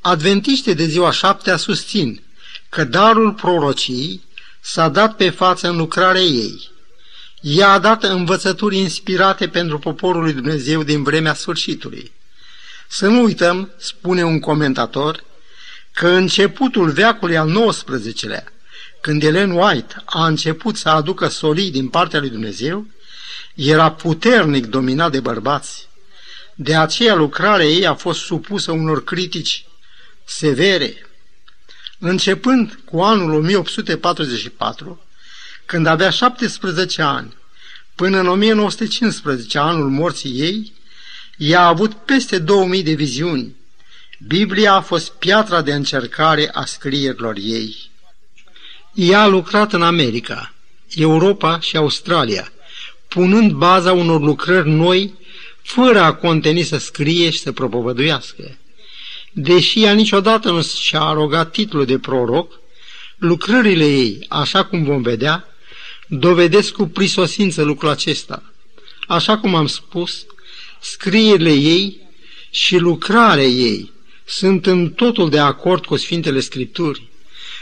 Adventiște 0.02 0.74
de 0.74 0.86
ziua 0.86 1.12
șaptea 1.12 1.58
susțin 1.58 2.22
că 2.70 2.84
darul 2.84 3.34
prorocii 3.34 4.24
s-a 4.62 4.90
dat 4.90 5.16
pe 5.16 5.30
față 5.30 5.68
în 5.68 5.78
lucrarea 5.78 6.22
ei. 6.22 6.74
Ea 7.48 7.72
a 7.72 7.80
dat 7.80 8.04
învățături 8.04 8.78
inspirate 8.78 9.48
pentru 9.48 9.80
poporul 9.80 10.22
lui 10.22 10.34
Dumnezeu 10.34 10.84
din 10.84 11.04
vremea 11.04 11.34
sfârșitului. 11.34 12.12
Să 12.88 13.08
nu 13.08 13.24
uităm, 13.24 13.72
spune 13.78 14.24
un 14.24 14.40
comentator, 14.40 15.24
că 15.94 16.08
începutul 16.08 16.90
veacului 16.90 17.38
al 17.38 17.70
XIX-lea, 17.70 18.44
când 19.02 19.24
Ellen 19.24 19.52
White 19.52 19.96
a 20.06 20.26
început 20.26 20.76
să 20.76 20.90
aducă 20.90 21.28
solii 21.28 21.72
din 21.72 21.88
partea 21.88 22.20
lui 22.20 22.30
Dumnezeu, 22.30 22.86
era 23.56 23.92
puternic 23.92 24.66
dominat 24.66 25.12
de 25.12 25.20
bărbați. 25.20 25.88
De 26.56 26.76
aceea 26.76 27.16
lucrarea 27.16 27.66
ei 27.66 27.86
a 27.86 27.94
fost 27.94 28.20
supusă 28.20 28.72
unor 28.72 29.04
critici 29.04 29.66
severe. 30.24 31.08
Începând 32.00 32.80
cu 32.86 33.02
anul 33.02 33.32
1844, 33.34 35.05
când 35.66 35.86
avea 35.86 36.10
17 36.10 37.02
ani, 37.02 37.34
până 37.96 38.20
în 38.20 38.28
1915, 38.28 39.58
anul 39.58 39.90
morții 39.90 40.32
ei, 40.32 40.74
ea 41.38 41.62
a 41.62 41.68
avut 41.68 41.94
peste 41.94 42.38
2000 42.38 42.84
de 42.84 42.94
viziuni. 42.94 43.56
Biblia 44.28 44.74
a 44.74 44.82
fost 44.82 45.12
piatra 45.12 45.62
de 45.62 45.74
încercare 45.74 46.50
a 46.54 46.66
scrierilor 46.66 47.36
ei. 47.38 47.76
Ea 48.94 49.22
a 49.22 49.28
lucrat 49.28 49.74
în 49.74 49.82
America, 49.82 50.54
Europa 50.96 51.60
și 51.60 51.78
Australia, 51.78 52.52
punând 53.08 53.52
baza 53.52 53.94
unor 53.94 54.22
lucrări 54.22 54.70
noi, 54.70 55.14
fără 55.62 56.00
a 56.00 56.14
conteni 56.14 56.62
să 56.62 56.78
scrie 56.78 57.30
și 57.30 57.40
să 57.40 57.52
propovăduiască. 57.52 58.58
Deși 59.32 59.84
ea 59.84 59.94
niciodată 59.94 60.52
nu 60.52 60.62
și-a 60.62 61.02
arogat 61.02 61.52
titlul 61.52 61.86
de 61.86 62.00
proroc, 62.00 62.60
lucrările 63.18 63.86
ei, 63.86 64.26
așa 64.30 64.66
cum 64.66 64.84
vom 64.84 65.02
vedea, 65.02 65.55
dovedesc 66.20 66.72
cu 66.72 66.86
prisosință 66.86 67.64
lucrul 67.64 67.90
acesta. 67.90 68.54
Așa 69.08 69.38
cum 69.38 69.56
am 69.56 69.68
spus, 69.68 70.26
scrierile 70.82 71.54
ei 71.54 72.02
și 72.50 72.78
lucrarea 72.78 73.44
ei 73.44 73.92
sunt 74.26 74.66
în 74.66 74.90
totul 74.90 75.30
de 75.30 75.40
acord 75.40 75.86
cu 75.86 75.96
Sfintele 75.96 76.40
Scripturi. 76.40 77.08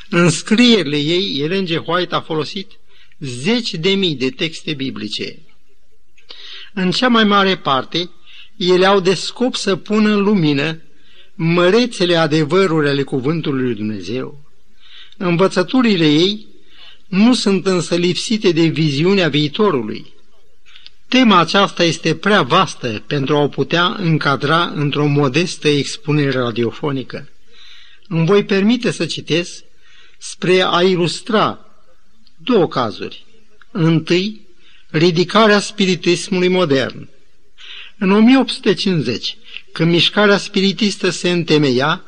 În 0.10 0.30
scrierile 0.30 0.98
ei, 0.98 1.40
Ellen 1.40 1.66
G. 1.66 1.88
White 1.88 2.16
a 2.16 2.22
folosit 2.22 2.72
zeci 3.20 3.74
de 3.74 3.90
mii 3.90 4.16
de 4.16 4.30
texte 4.30 4.74
biblice. 4.74 5.40
În 6.74 6.92
cea 6.92 7.08
mai 7.08 7.24
mare 7.24 7.58
parte, 7.58 8.10
ele 8.58 8.86
au 8.86 9.00
de 9.00 9.14
scop 9.14 9.56
să 9.56 9.76
pună 9.76 10.10
în 10.10 10.24
lumină 10.24 10.82
mărețele 11.36 12.16
adevăruri 12.16 12.90
ale 12.90 13.04
cuvântului 13.04 13.64
lui 13.64 13.76
Dumnezeu. 13.76 14.44
Învățăturile 15.18 16.12
ei 16.12 16.48
nu 17.14 17.34
sunt 17.34 17.66
însă 17.66 17.96
lipsite 17.96 18.52
de 18.52 18.66
viziunea 18.66 19.30
viitorului. 19.30 20.14
Tema 21.08 21.40
aceasta 21.40 21.84
este 21.84 22.16
prea 22.16 22.42
vastă 22.42 23.04
pentru 23.08 23.36
a 23.36 23.40
o 23.40 23.48
putea 23.48 23.86
încadra 23.86 24.72
într-o 24.76 25.06
modestă 25.06 25.68
expunere 25.68 26.32
radiofonică. 26.32 27.30
Îmi 28.08 28.26
voi 28.26 28.44
permite 28.44 28.92
să 28.92 29.06
citesc 29.06 29.64
spre 30.18 30.66
a 30.68 30.82
ilustra 30.82 31.60
două 32.38 32.68
cazuri. 32.68 33.26
Întâi, 33.72 34.42
ridicarea 34.90 35.60
spiritismului 35.60 36.48
modern. 36.48 37.10
În 37.98 38.12
1850, 38.12 39.38
când 39.72 39.92
mișcarea 39.92 40.38
spiritistă 40.38 41.10
se 41.10 41.30
întemeia 41.30 42.04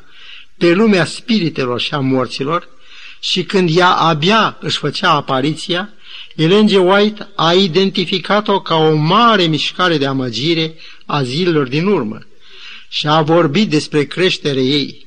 pe 0.58 0.72
lumea 0.72 1.04
spiritelor 1.04 1.80
și 1.80 1.94
a 1.94 1.98
morților 1.98 2.74
și 3.20 3.44
când 3.44 3.76
ea 3.76 3.90
abia 3.90 4.56
își 4.60 4.78
făcea 4.78 5.10
apariția, 5.10 5.90
Ellen 6.36 6.66
G. 6.66 6.70
White 6.70 7.28
a 7.34 7.52
identificat-o 7.52 8.60
ca 8.60 8.74
o 8.74 8.94
mare 8.94 9.42
mișcare 9.42 9.98
de 9.98 10.06
amăgire 10.06 10.74
a 11.06 11.22
zilelor 11.22 11.68
din 11.68 11.86
urmă 11.86 12.18
și 12.88 13.06
a 13.06 13.22
vorbit 13.22 13.70
despre 13.70 14.04
creșterea 14.04 14.62
ei. 14.62 15.06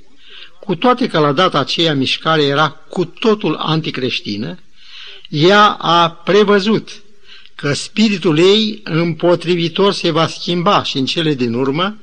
Cu 0.59 0.75
toate 0.75 1.07
că 1.07 1.19
la 1.19 1.31
data 1.31 1.59
aceea 1.59 1.93
mișcarea 1.93 2.45
era 2.45 2.69
cu 2.69 3.05
totul 3.05 3.55
anticreștină, 3.55 4.57
ea 5.29 5.67
a 5.69 6.09
prevăzut 6.09 7.01
că 7.55 7.73
spiritul 7.73 8.37
ei 8.37 8.81
împotrivitor 8.83 9.93
se 9.93 10.11
va 10.11 10.27
schimba 10.27 10.83
și 10.83 10.97
în 10.97 11.05
cele 11.05 11.33
din 11.33 11.53
urmă 11.53 11.97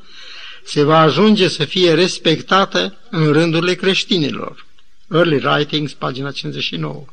se 0.64 0.82
va 0.82 0.98
ajunge 0.98 1.48
să 1.48 1.64
fie 1.64 1.94
respectată 1.94 2.96
în 3.10 3.32
rândurile 3.32 3.74
creștinilor. 3.74 4.65
Early 5.10 5.36
Writings, 5.36 5.92
pagina 5.92 6.30
59. 6.30 7.04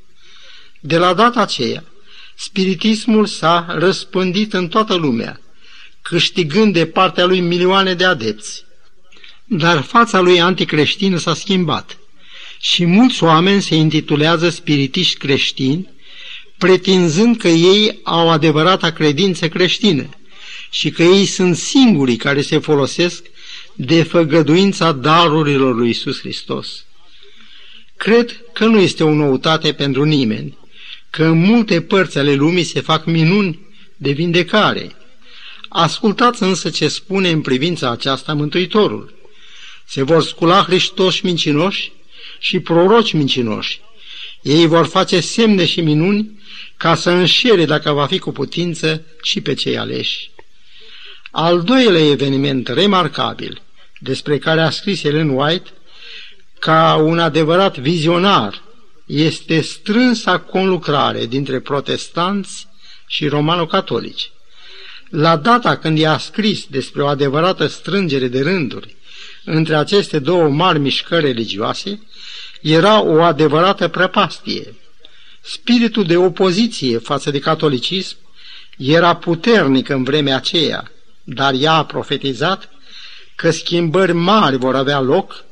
De 0.80 0.98
la 0.98 1.14
data 1.14 1.42
aceea, 1.42 1.84
spiritismul 2.36 3.26
s-a 3.26 3.66
răspândit 3.70 4.54
în 4.54 4.68
toată 4.68 4.94
lumea, 4.94 5.42
câștigând 6.02 6.74
de 6.74 6.86
partea 6.86 7.26
lui 7.26 7.40
milioane 7.40 7.94
de 7.94 8.06
adepți. 8.06 8.66
Dar 9.46 9.82
fața 9.82 10.20
lui 10.20 10.42
anticreștină 10.42 11.18
s-a 11.18 11.34
schimbat 11.34 11.98
și 12.60 12.86
mulți 12.86 13.24
oameni 13.24 13.62
se 13.62 13.76
intitulează 13.76 14.50
spiritiști 14.50 15.18
creștini, 15.18 15.90
pretinzând 16.58 17.38
că 17.38 17.48
ei 17.48 18.00
au 18.04 18.30
adevărata 18.30 18.92
credință 18.92 19.50
creștină 19.50 20.10
și 20.70 20.90
că 20.90 21.04
ei 21.04 21.26
sunt 21.26 21.58
singurii 21.58 22.16
care 22.16 22.42
se 22.42 22.58
folosesc 22.58 23.24
de 23.74 24.04
făgăduința 24.04 24.92
darurilor 24.92 25.76
lui 25.76 25.90
Isus 25.90 26.20
Hristos. 26.20 26.86
Cred 28.04 28.44
că 28.54 28.66
nu 28.66 28.80
este 28.80 29.04
o 29.04 29.14
noutate 29.14 29.74
pentru 29.74 30.04
nimeni, 30.04 30.58
că 31.10 31.24
în 31.24 31.38
multe 31.38 31.82
părți 31.82 32.18
ale 32.18 32.34
lumii 32.34 32.64
se 32.64 32.80
fac 32.80 33.06
minuni 33.06 33.60
de 33.98 34.12
vindecare. 34.12 34.96
Ascultați 35.70 36.44
însă 36.44 36.70
ce 36.70 36.88
spune 36.88 37.30
în 37.30 37.42
privința 37.42 37.90
aceasta 37.90 38.34
Mântuitorul. 38.34 39.14
Se 39.86 40.02
vor 40.02 40.24
scula 40.24 40.64
Hristoși 40.64 41.26
mincinoși 41.26 41.92
și 42.40 42.60
proroci 42.60 43.14
mincinoși. 43.14 43.80
Ei 44.42 44.66
vor 44.66 44.86
face 44.86 45.20
semne 45.20 45.66
și 45.66 45.82
minuni 45.82 46.40
ca 46.78 46.96
să 46.96 47.10
înșere, 47.10 47.66
dacă 47.66 47.92
va 47.92 48.06
fi 48.06 48.20
cu 48.20 48.32
putință, 48.32 49.06
și 49.22 49.42
pe 49.42 49.54
cei 49.54 49.78
aleși. 49.78 50.32
Al 51.32 51.62
doilea 51.62 52.06
eveniment 52.06 52.68
remarcabil, 52.68 53.62
despre 54.00 54.38
care 54.38 54.62
a 54.62 54.70
scris 54.70 55.04
Ellen 55.04 55.30
White, 55.30 55.70
ca 56.63 56.96
un 56.96 57.20
adevărat 57.20 57.77
vizionar, 57.77 58.62
este 59.05 59.62
strânsa 59.62 60.39
conlucrare 60.39 61.25
dintre 61.25 61.60
protestanți 61.60 62.67
și 63.08 63.27
romano-catolici. 63.27 64.32
La 65.10 65.38
data 65.38 65.77
când 65.77 65.98
i-a 65.98 66.17
scris 66.17 66.65
despre 66.65 67.01
o 67.01 67.08
adevărată 67.08 67.67
strângere 67.67 68.27
de 68.27 68.41
rânduri 68.41 68.96
între 69.46 69.75
aceste 69.75 70.20
două 70.20 70.50
mari 70.50 70.79
mișcări 70.79 71.25
religioase, 71.25 72.08
era 72.62 73.01
o 73.01 73.22
adevărată 73.22 73.88
prăpastie. 73.88 74.75
Spiritul 75.41 76.03
de 76.03 76.17
opoziție 76.17 76.98
față 76.98 77.32
de 77.32 77.39
catolicism 77.39 78.17
era 78.77 79.15
puternic 79.15 79.89
în 79.89 80.03
vremea 80.03 80.36
aceea, 80.36 80.91
dar 81.24 81.53
ea 81.53 81.74
a 81.74 81.86
profetizat 81.86 82.70
că 83.36 83.51
schimbări 83.51 84.13
mari 84.13 84.58
vor 84.58 84.75
avea 84.75 85.00
loc 85.00 85.46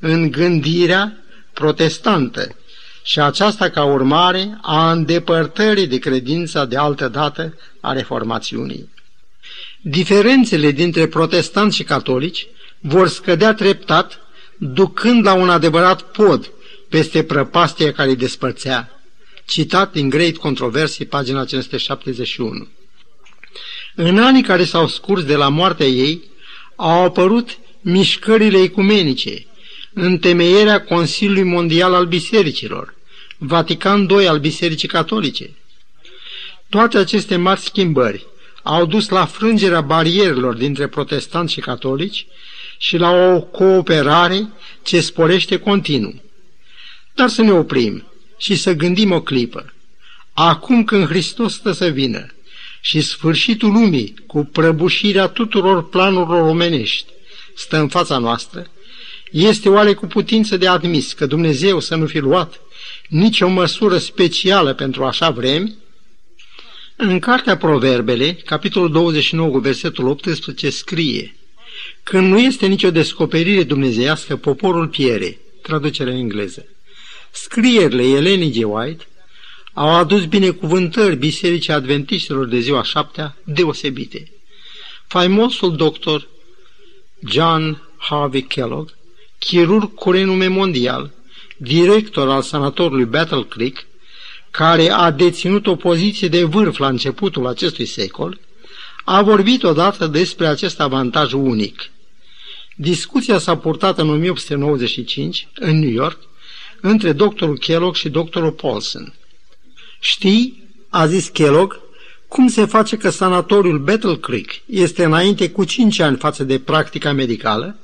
în 0.00 0.30
gândirea 0.30 1.16
protestantă 1.52 2.54
și 3.02 3.20
aceasta 3.20 3.68
ca 3.68 3.84
urmare 3.84 4.58
a 4.62 4.92
îndepărtării 4.92 5.86
de 5.86 5.98
credința 5.98 6.64
de 6.64 6.76
altă 6.76 7.08
dată 7.08 7.58
a 7.80 7.92
reformațiunii. 7.92 8.88
Diferențele 9.80 10.70
dintre 10.70 11.06
protestanți 11.06 11.76
și 11.76 11.82
catolici 11.82 12.46
vor 12.78 13.08
scădea 13.08 13.54
treptat, 13.54 14.18
ducând 14.58 15.24
la 15.24 15.32
un 15.32 15.50
adevărat 15.50 16.02
pod 16.02 16.52
peste 16.88 17.22
prăpastia 17.22 17.92
care 17.92 18.08
îi 18.08 18.16
despărțea. 18.16 19.00
Citat 19.46 19.92
din 19.92 20.08
Great 20.08 20.36
Controversy, 20.36 21.04
pagina 21.04 21.44
571. 21.44 22.68
În 23.94 24.18
anii 24.18 24.42
care 24.42 24.64
s-au 24.64 24.88
scurs 24.88 25.24
de 25.24 25.36
la 25.36 25.48
moartea 25.48 25.86
ei, 25.86 26.22
au 26.76 27.04
apărut 27.04 27.58
mișcările 27.80 28.58
ecumenice, 28.62 29.46
întemeierea 29.92 30.84
Consiliului 30.84 31.42
Mondial 31.42 31.94
al 31.94 32.06
Bisericilor, 32.06 32.94
Vatican 33.38 34.08
II 34.08 34.26
al 34.26 34.38
Bisericii 34.38 34.88
Catolice. 34.88 35.50
Toate 36.68 36.98
aceste 36.98 37.36
mari 37.36 37.60
schimbări 37.60 38.26
au 38.62 38.86
dus 38.86 39.08
la 39.08 39.24
frângerea 39.24 39.80
barierelor 39.80 40.54
dintre 40.54 40.86
protestanți 40.86 41.52
și 41.52 41.60
catolici 41.60 42.26
și 42.78 42.96
la 42.96 43.10
o 43.10 43.40
cooperare 43.40 44.48
ce 44.82 45.00
sporește 45.00 45.58
continuu. 45.58 46.22
Dar 47.14 47.28
să 47.28 47.42
ne 47.42 47.52
oprim 47.52 48.06
și 48.38 48.54
să 48.54 48.72
gândim 48.72 49.12
o 49.12 49.20
clipă. 49.20 49.72
Acum 50.32 50.84
când 50.84 51.06
Hristos 51.06 51.54
stă 51.54 51.72
să 51.72 51.86
vină 51.86 52.26
și 52.80 53.00
sfârșitul 53.00 53.72
lumii 53.72 54.14
cu 54.26 54.44
prăbușirea 54.44 55.26
tuturor 55.26 55.88
planurilor 55.88 56.48
omenești 56.48 57.06
stă 57.54 57.76
în 57.76 57.88
fața 57.88 58.18
noastră, 58.18 58.66
este 59.30 59.68
oare 59.68 59.94
cu 59.94 60.06
putință 60.06 60.56
de 60.56 60.66
admis 60.66 61.12
că 61.12 61.26
Dumnezeu 61.26 61.80
să 61.80 61.94
nu 61.94 62.06
fi 62.06 62.18
luat 62.18 62.60
nicio 63.08 63.48
măsură 63.48 63.98
specială 63.98 64.74
pentru 64.74 65.04
așa 65.04 65.30
vremi? 65.30 65.74
În 66.96 67.18
Cartea 67.18 67.56
Proverbele, 67.56 68.32
capitolul 68.32 68.90
29, 68.90 69.60
versetul 69.60 70.06
18, 70.06 70.70
scrie 70.70 71.36
Când 72.02 72.28
nu 72.28 72.38
este 72.38 72.66
nicio 72.66 72.90
descoperire 72.90 73.62
dumnezeiască, 73.62 74.36
poporul 74.36 74.88
piere. 74.88 75.38
Traducerea 75.62 76.14
engleză. 76.14 76.66
Scrierile 77.30 78.02
Elenii 78.02 78.60
G. 78.60 78.72
White 78.72 79.04
au 79.72 79.88
adus 79.88 80.24
binecuvântări 80.24 81.16
Bisericii 81.16 81.72
Adventiștilor 81.72 82.46
de 82.46 82.58
ziua 82.58 82.82
șaptea 82.82 83.36
deosebite. 83.44 84.32
Faimosul 85.06 85.76
doctor 85.76 86.28
John 87.26 87.82
Harvey 87.96 88.42
Kellogg, 88.42 88.88
chirurg 89.40 89.94
cu 89.94 90.10
renume 90.10 90.46
mondial, 90.46 91.10
director 91.56 92.28
al 92.28 92.42
sanatorului 92.42 93.04
Battle 93.04 93.46
Creek, 93.48 93.86
care 94.50 94.90
a 94.90 95.10
deținut 95.10 95.66
o 95.66 95.76
poziție 95.76 96.28
de 96.28 96.44
vârf 96.44 96.78
la 96.78 96.88
începutul 96.88 97.46
acestui 97.46 97.86
secol, 97.86 98.38
a 99.04 99.22
vorbit 99.22 99.62
odată 99.62 100.06
despre 100.06 100.46
acest 100.46 100.80
avantaj 100.80 101.32
unic. 101.32 101.90
Discuția 102.76 103.38
s-a 103.38 103.56
purtat 103.56 103.98
în 103.98 104.08
1895 104.08 105.48
în 105.54 105.78
New 105.78 105.90
York 105.90 106.18
între 106.80 107.12
doctorul 107.12 107.58
Kellogg 107.58 107.94
și 107.94 108.08
doctorul 108.08 108.52
Paulson. 108.52 109.14
Știi, 110.00 110.64
a 110.88 111.06
zis 111.06 111.28
Kellogg, 111.28 111.80
cum 112.28 112.48
se 112.48 112.64
face 112.64 112.96
că 112.96 113.10
sanatoriul 113.10 113.78
Battle 113.78 114.16
Creek 114.16 114.50
este 114.66 115.04
înainte 115.04 115.50
cu 115.50 115.64
cinci 115.64 115.98
ani 115.98 116.16
față 116.16 116.44
de 116.44 116.58
practica 116.58 117.12
medicală? 117.12 117.76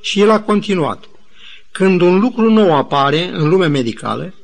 Și 0.00 0.20
el 0.20 0.30
a 0.30 0.40
continuat. 0.40 1.04
Când 1.70 2.00
un 2.00 2.20
lucru 2.20 2.50
nou 2.50 2.76
apare 2.76 3.30
în 3.32 3.48
lumea 3.48 3.68
medicală, 3.68 4.34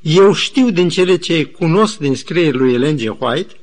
eu 0.00 0.32
știu 0.32 0.70
din 0.70 0.88
cele 0.88 1.16
ce 1.16 1.44
cunosc 1.44 1.98
din 1.98 2.14
scrierile 2.14 2.62
lui 2.62 2.74
Ellen 2.74 2.96
G. 2.96 3.22
White, 3.22 3.54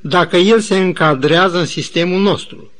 dacă 0.00 0.36
el 0.36 0.60
se 0.60 0.78
încadrează 0.78 1.58
în 1.58 1.66
sistemul 1.66 2.20
nostru. 2.20 2.70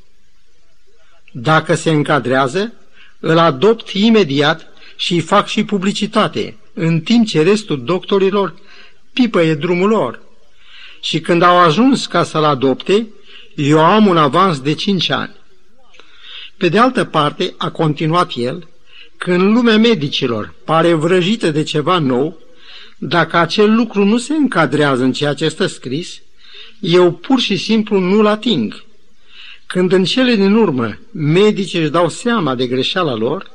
Dacă 1.33 1.75
se 1.75 1.91
încadrează, 1.91 2.73
îl 3.21 3.39
adopt 3.39 3.91
imediat 3.91 4.67
și 4.97 5.13
îi 5.13 5.21
fac 5.21 5.47
și 5.47 5.65
publicitate, 5.65 6.57
în 6.75 7.01
timp 7.01 7.27
ce 7.27 7.43
restul 7.43 7.85
doctorilor 7.85 8.55
pipăie 9.13 9.55
drumul 9.55 9.89
lor. 9.89 10.21
Și 11.01 11.21
când 11.21 11.43
au 11.43 11.59
ajuns 11.59 12.07
ca 12.07 12.25
să-l 12.25 12.45
adopte, 12.45 13.07
eu 13.55 13.85
am 13.85 14.07
un 14.07 14.17
avans 14.17 14.61
de 14.61 14.75
cinci 14.75 15.11
ani. 15.11 15.35
Pe 16.63 16.69
de 16.69 16.79
altă 16.79 17.05
parte, 17.05 17.55
a 17.57 17.71
continuat 17.71 18.33
el, 18.37 18.69
când 19.17 19.41
lumea 19.41 19.79
medicilor 19.79 20.55
pare 20.65 20.93
vrăjită 20.93 21.51
de 21.51 21.63
ceva 21.63 21.99
nou, 21.99 22.39
dacă 22.99 23.37
acel 23.37 23.75
lucru 23.75 24.05
nu 24.05 24.19
se 24.19 24.35
încadrează 24.35 25.03
în 25.03 25.13
ceea 25.13 25.35
ce 25.35 25.49
stă 25.49 25.67
scris, 25.67 26.21
eu 26.81 27.13
pur 27.13 27.41
și 27.41 27.57
simplu 27.57 27.99
nu-l 27.99 28.27
ating. 28.27 28.85
Când 29.67 29.93
în 29.93 30.05
cele 30.05 30.35
din 30.35 30.55
urmă 30.55 30.99
medicii 31.11 31.81
își 31.81 31.91
dau 31.91 32.09
seama 32.09 32.55
de 32.55 32.67
greșeala 32.67 33.15
lor, 33.15 33.51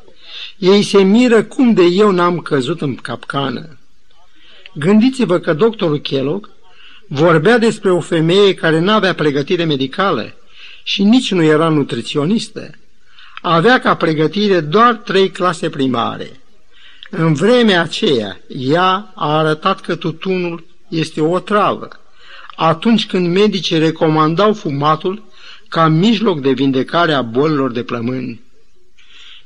ei 0.57 0.83
se 0.83 1.03
miră 1.03 1.43
cum 1.43 1.73
de 1.73 1.83
eu 1.83 2.11
n-am 2.11 2.39
căzut 2.39 2.81
în 2.81 2.95
capcană. 2.95 3.77
Gândiți-vă 4.73 5.39
că 5.39 5.53
doctorul 5.53 5.99
Kellogg 5.99 6.49
vorbea 7.07 7.57
despre 7.57 7.91
o 7.91 7.99
femeie 7.99 8.53
care 8.53 8.79
n-avea 8.79 9.13
pregătire 9.13 9.63
medicală 9.63 10.33
și 10.83 11.03
nici 11.03 11.31
nu 11.31 11.43
era 11.43 11.69
nutriționistă. 11.69 12.69
Avea 13.49 13.79
ca 13.79 13.95
pregătire 13.95 14.59
doar 14.59 14.93
trei 14.93 15.31
clase 15.31 15.69
primare. 15.69 16.39
În 17.09 17.33
vremea 17.33 17.81
aceea, 17.81 18.39
ea 18.47 19.11
a 19.15 19.37
arătat 19.37 19.81
că 19.81 19.95
tutunul 19.95 20.65
este 20.89 21.21
o 21.21 21.39
travă. 21.39 21.87
Atunci 22.55 23.05
când 23.05 23.33
medicii 23.33 23.77
recomandau 23.77 24.53
fumatul 24.53 25.23
ca 25.69 25.87
mijloc 25.87 26.41
de 26.41 26.51
vindecare 26.51 27.13
a 27.13 27.21
bolilor 27.21 27.71
de 27.71 27.83
plămâni. 27.83 28.41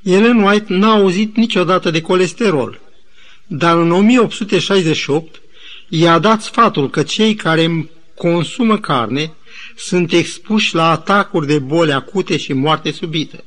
Ellen 0.04 0.42
White 0.42 0.74
n-a 0.74 0.92
auzit 0.92 1.36
niciodată 1.36 1.92
de 1.92 2.02
colesterol, 2.02 2.80
dar 3.48 3.78
în 3.78 3.92
1868 3.92 5.42
i-a 5.90 6.20
dat 6.20 6.42
sfatul 6.42 6.90
că 6.90 7.04
cei 7.04 7.36
care 7.36 7.90
consumă 8.16 8.78
carne 8.78 9.34
sunt 9.76 10.12
expuși 10.12 10.76
la 10.76 10.90
atacuri 10.90 11.48
de 11.48 11.60
boli 11.60 11.92
acute 11.92 12.38
și 12.38 12.54
moarte 12.54 12.92
subită. 12.92 13.44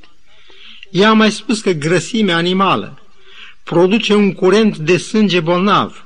Ea 0.95 1.09
a 1.09 1.13
mai 1.13 1.33
spus 1.33 1.61
că 1.61 1.71
grăsimea 1.71 2.37
animală 2.37 2.99
produce 3.63 4.15
un 4.15 4.33
curent 4.33 4.77
de 4.77 4.97
sânge 4.97 5.41
bolnav. 5.41 6.05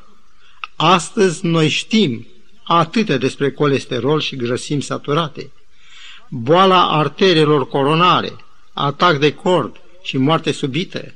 Astăzi 0.77 1.47
noi 1.47 1.69
știm 1.69 2.27
atâtea 2.63 3.17
despre 3.17 3.51
colesterol 3.51 4.21
și 4.21 4.37
grăsimi 4.37 4.83
saturate, 4.83 5.51
boala 6.29 6.99
arterelor 6.99 7.69
coronare, 7.69 8.37
atac 8.73 9.19
de 9.19 9.33
cord 9.33 9.77
și 10.03 10.17
moarte 10.17 10.53
subită. 10.53 11.15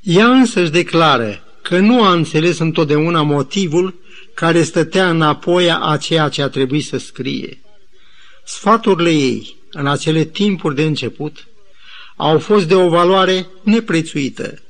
Ea 0.00 0.26
însă 0.26 0.60
își 0.60 0.70
declară 0.70 1.42
că 1.62 1.78
nu 1.78 2.02
a 2.02 2.12
înțeles 2.12 2.58
întotdeauna 2.58 3.22
motivul 3.22 3.94
care 4.34 4.62
stătea 4.62 5.10
înapoi 5.10 5.70
a 5.70 5.96
ceea 5.96 6.28
ce 6.28 6.42
a 6.42 6.48
trebuit 6.48 6.84
să 6.84 6.96
scrie. 6.96 7.60
Sfaturile 8.44 9.10
ei, 9.10 9.56
în 9.70 9.86
acele 9.86 10.24
timpuri 10.24 10.74
de 10.74 10.82
început, 10.82 11.46
au 12.16 12.38
fost 12.38 12.68
de 12.68 12.74
o 12.74 12.88
valoare 12.88 13.46
neprețuită. 13.62 14.62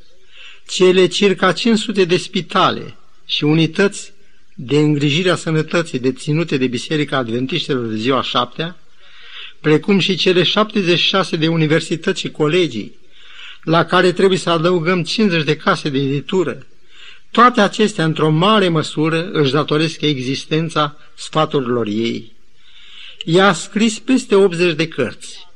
Cele 0.68 1.06
circa 1.06 1.52
500 1.52 2.04
de 2.04 2.16
spitale 2.16 2.96
și 3.26 3.44
unități 3.44 4.12
de 4.54 4.78
îngrijire 4.78 5.30
a 5.30 5.36
sănătății 5.36 5.98
deținute 5.98 6.56
de 6.56 6.66
Biserica 6.66 7.16
Adventiștilor 7.16 7.86
de 7.86 7.96
ziua 7.96 8.22
șaptea, 8.22 8.76
precum 9.60 9.98
și 9.98 10.16
cele 10.16 10.42
76 10.42 11.36
de 11.36 11.48
universități 11.48 12.20
și 12.20 12.30
colegii, 12.30 12.98
la 13.62 13.84
care 13.84 14.12
trebuie 14.12 14.38
să 14.38 14.50
adăugăm 14.50 15.02
50 15.02 15.44
de 15.44 15.56
case 15.56 15.88
de 15.88 15.98
editură, 15.98 16.66
toate 17.30 17.60
acestea, 17.60 18.04
într-o 18.04 18.30
mare 18.30 18.68
măsură, 18.68 19.30
își 19.30 19.52
datoresc 19.52 20.00
existența 20.00 20.96
sfaturilor 21.14 21.86
ei. 21.86 22.32
Ea 23.24 23.48
a 23.48 23.52
scris 23.52 23.98
peste 23.98 24.34
80 24.34 24.74
de 24.74 24.88
cărți, 24.88 25.46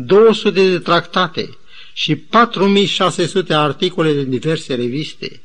200 0.00 0.50
de 0.50 0.78
tractate 0.78 1.58
și 1.92 2.16
4600 2.16 3.54
articole 3.54 4.12
de 4.12 4.24
diverse 4.24 4.74
reviste. 4.74 5.42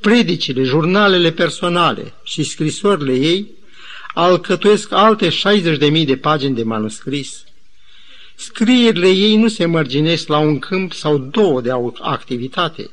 Predicile, 0.00 0.62
jurnalele 0.62 1.30
personale 1.30 2.14
și 2.22 2.42
scrisorile 2.42 3.12
ei 3.12 3.46
alcătuiesc 4.14 4.92
alte 4.92 5.28
60.000 5.28 6.04
de 6.04 6.16
pagini 6.16 6.54
de 6.54 6.62
manuscris. 6.62 7.44
Scrierile 8.34 9.08
ei 9.08 9.36
nu 9.36 9.48
se 9.48 9.66
mărginesc 9.66 10.28
la 10.28 10.38
un 10.38 10.58
câmp 10.58 10.92
sau 10.92 11.18
două 11.18 11.60
de 11.60 11.70
activitate. 12.00 12.90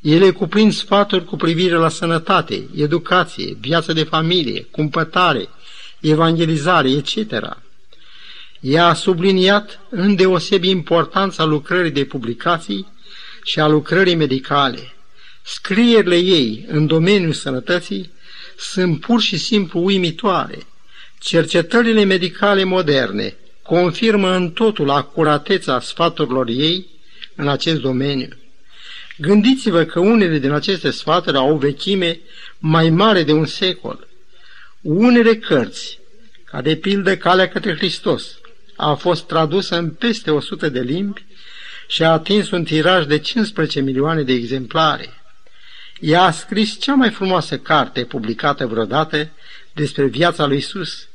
Ele 0.00 0.30
cuprind 0.30 0.72
sfaturi 0.72 1.24
cu 1.24 1.36
privire 1.36 1.74
la 1.74 1.88
sănătate, 1.88 2.68
educație, 2.76 3.56
viață 3.60 3.92
de 3.92 4.02
familie, 4.02 4.66
cumpătare, 4.70 5.48
evangelizare, 6.00 6.90
etc. 6.90 7.64
Ea 8.68 8.86
a 8.86 8.94
subliniat 8.94 9.80
îndeosebi 9.90 10.68
importanța 10.68 11.44
lucrării 11.44 11.90
de 11.90 12.04
publicații 12.04 12.86
și 13.44 13.60
a 13.60 13.66
lucrării 13.66 14.14
medicale. 14.14 14.94
Scrierile 15.42 16.16
ei 16.16 16.64
în 16.68 16.86
domeniul 16.86 17.32
sănătății 17.32 18.10
sunt 18.56 19.00
pur 19.00 19.20
și 19.20 19.36
simplu 19.36 19.84
uimitoare. 19.84 20.58
Cercetările 21.18 22.04
medicale 22.04 22.64
moderne 22.64 23.36
confirmă 23.62 24.34
în 24.34 24.50
totul 24.50 24.90
acurateța 24.90 25.80
sfaturilor 25.80 26.48
ei 26.48 26.86
în 27.34 27.48
acest 27.48 27.80
domeniu. 27.80 28.28
Gândiți-vă 29.18 29.84
că 29.84 30.00
unele 30.00 30.38
din 30.38 30.50
aceste 30.50 30.90
sfaturi 30.90 31.36
au 31.36 31.54
o 31.54 31.58
vechime 31.58 32.20
mai 32.58 32.90
mare 32.90 33.22
de 33.22 33.32
un 33.32 33.46
secol. 33.46 34.08
Unele 34.80 35.36
cărți, 35.36 35.98
ca 36.44 36.62
de 36.62 36.76
pildă 36.76 37.16
Calea 37.16 37.48
către 37.48 37.74
Hristos, 37.74 38.38
a 38.76 38.94
fost 38.94 39.26
tradusă 39.26 39.78
în 39.78 39.90
peste 39.90 40.30
100 40.30 40.68
de 40.68 40.80
limbi 40.80 41.24
și 41.86 42.02
a 42.02 42.12
atins 42.12 42.50
un 42.50 42.64
tiraj 42.64 43.06
de 43.06 43.18
15 43.18 43.80
milioane 43.80 44.22
de 44.22 44.32
exemplare. 44.32 45.08
Ea 46.00 46.22
a 46.22 46.30
scris 46.30 46.80
cea 46.80 46.94
mai 46.94 47.10
frumoasă 47.10 47.58
carte 47.58 48.04
publicată 48.04 48.66
vreodată 48.66 49.28
despre 49.72 50.04
viața 50.06 50.46
lui 50.46 50.56
Isus, 50.56 51.08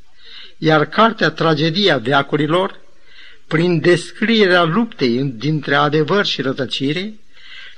iar 0.58 0.86
cartea 0.86 1.30
Tragedia 1.30 1.98
veacurilor, 1.98 2.80
prin 3.46 3.80
descrierea 3.80 4.62
luptei 4.62 5.22
dintre 5.36 5.74
adevăr 5.74 6.26
și 6.26 6.42
rătăcire, 6.42 7.14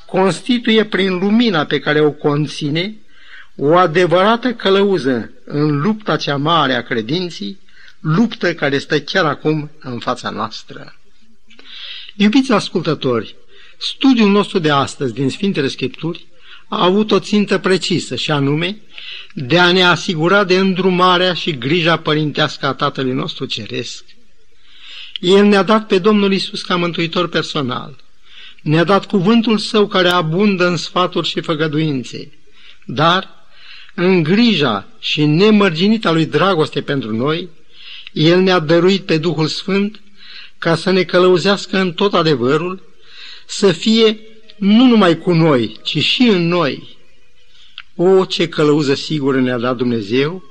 constituie 0.06 0.84
prin 0.84 1.18
lumina 1.18 1.64
pe 1.64 1.78
care 1.78 2.00
o 2.00 2.10
conține 2.10 2.94
o 3.56 3.76
adevărată 3.76 4.52
călăuză 4.52 5.30
în 5.44 5.80
lupta 5.80 6.16
cea 6.16 6.36
mare 6.36 6.74
a 6.74 6.82
credinții, 6.82 7.58
luptă 8.04 8.54
care 8.54 8.78
stă 8.78 9.00
chiar 9.00 9.24
acum 9.24 9.70
în 9.80 9.98
fața 9.98 10.30
noastră. 10.30 10.96
Iubiți 12.16 12.52
ascultători, 12.52 13.34
studiul 13.78 14.30
nostru 14.30 14.58
de 14.58 14.70
astăzi 14.70 15.12
din 15.12 15.30
Sfintele 15.30 15.68
Scripturi 15.68 16.26
a 16.68 16.84
avut 16.84 17.10
o 17.10 17.18
țintă 17.18 17.58
precisă 17.58 18.16
și 18.16 18.30
anume 18.30 18.80
de 19.34 19.58
a 19.58 19.72
ne 19.72 19.82
asigura 19.82 20.44
de 20.44 20.58
îndrumarea 20.58 21.34
și 21.34 21.58
grija 21.58 21.96
părintească 21.96 22.66
a 22.66 22.74
Tatălui 22.74 23.12
nostru 23.12 23.44
Ceresc. 23.44 24.04
El 25.20 25.44
ne-a 25.44 25.62
dat 25.62 25.86
pe 25.86 25.98
Domnul 25.98 26.32
Isus 26.32 26.62
ca 26.62 26.76
mântuitor 26.76 27.28
personal. 27.28 27.96
Ne-a 28.62 28.84
dat 28.84 29.06
cuvântul 29.06 29.58
său 29.58 29.86
care 29.86 30.08
abundă 30.08 30.66
în 30.66 30.76
sfaturi 30.76 31.28
și 31.28 31.40
făgăduințe. 31.40 32.32
Dar, 32.84 33.28
în 33.94 34.22
grija 34.22 34.86
și 34.98 35.24
nemărginita 35.24 36.10
lui 36.10 36.26
dragoste 36.26 36.82
pentru 36.82 37.16
noi, 37.16 37.48
El 38.14 38.40
ne-a 38.40 38.58
dăruit 38.58 39.02
pe 39.02 39.18
Duhul 39.18 39.46
Sfânt 39.46 40.00
ca 40.58 40.76
să 40.76 40.90
ne 40.90 41.02
călăuzească 41.02 41.78
în 41.78 41.92
tot 41.92 42.14
adevărul, 42.14 42.82
să 43.46 43.72
fie 43.72 44.18
nu 44.56 44.86
numai 44.86 45.18
cu 45.18 45.32
noi, 45.32 45.78
ci 45.82 45.98
și 45.98 46.22
în 46.22 46.48
noi. 46.48 46.96
O, 47.96 48.24
ce 48.24 48.48
călăuză 48.48 48.94
sigură 48.94 49.40
ne-a 49.40 49.58
dat 49.58 49.76
Dumnezeu 49.76 50.42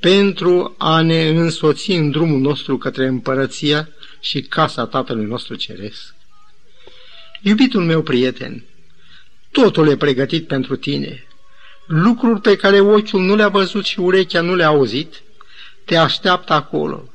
pentru 0.00 0.74
a 0.78 1.00
ne 1.00 1.28
însoți 1.28 1.90
în 1.90 2.10
drumul 2.10 2.40
nostru 2.40 2.78
către 2.78 3.06
împărăția 3.06 3.88
și 4.20 4.40
casa 4.42 4.86
Tatălui 4.86 5.24
nostru 5.24 5.54
Ceresc. 5.54 6.14
Iubitul 7.42 7.84
meu 7.84 8.02
prieten, 8.02 8.64
totul 9.50 9.88
e 9.88 9.96
pregătit 9.96 10.46
pentru 10.46 10.76
tine. 10.76 11.26
Lucruri 11.86 12.40
pe 12.40 12.56
care 12.56 12.80
ochiul 12.80 13.22
nu 13.22 13.34
le-a 13.34 13.48
văzut 13.48 13.84
și 13.84 14.00
urechea 14.00 14.40
nu 14.40 14.54
le-a 14.54 14.66
auzit, 14.66 15.22
te 15.86 15.96
așteaptă 15.96 16.52
acolo. 16.52 17.08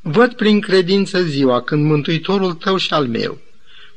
Văd 0.00 0.32
prin 0.32 0.60
credință 0.60 1.22
ziua 1.22 1.62
când 1.62 1.84
Mântuitorul 1.84 2.52
tău 2.52 2.76
și 2.76 2.92
al 2.92 3.06
meu 3.06 3.38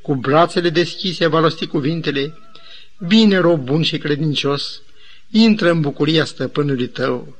cu 0.01 0.15
brațele 0.15 0.69
deschise 0.69 1.27
va 1.27 1.39
rosti 1.39 1.67
cuvintele, 1.67 2.37
Bine, 3.07 3.37
rob 3.37 3.63
bun 3.63 3.81
și 3.81 3.97
credincios, 3.97 4.81
intră 5.31 5.71
în 5.71 5.81
bucuria 5.81 6.25
stăpânului 6.25 6.87
tău. 6.87 7.37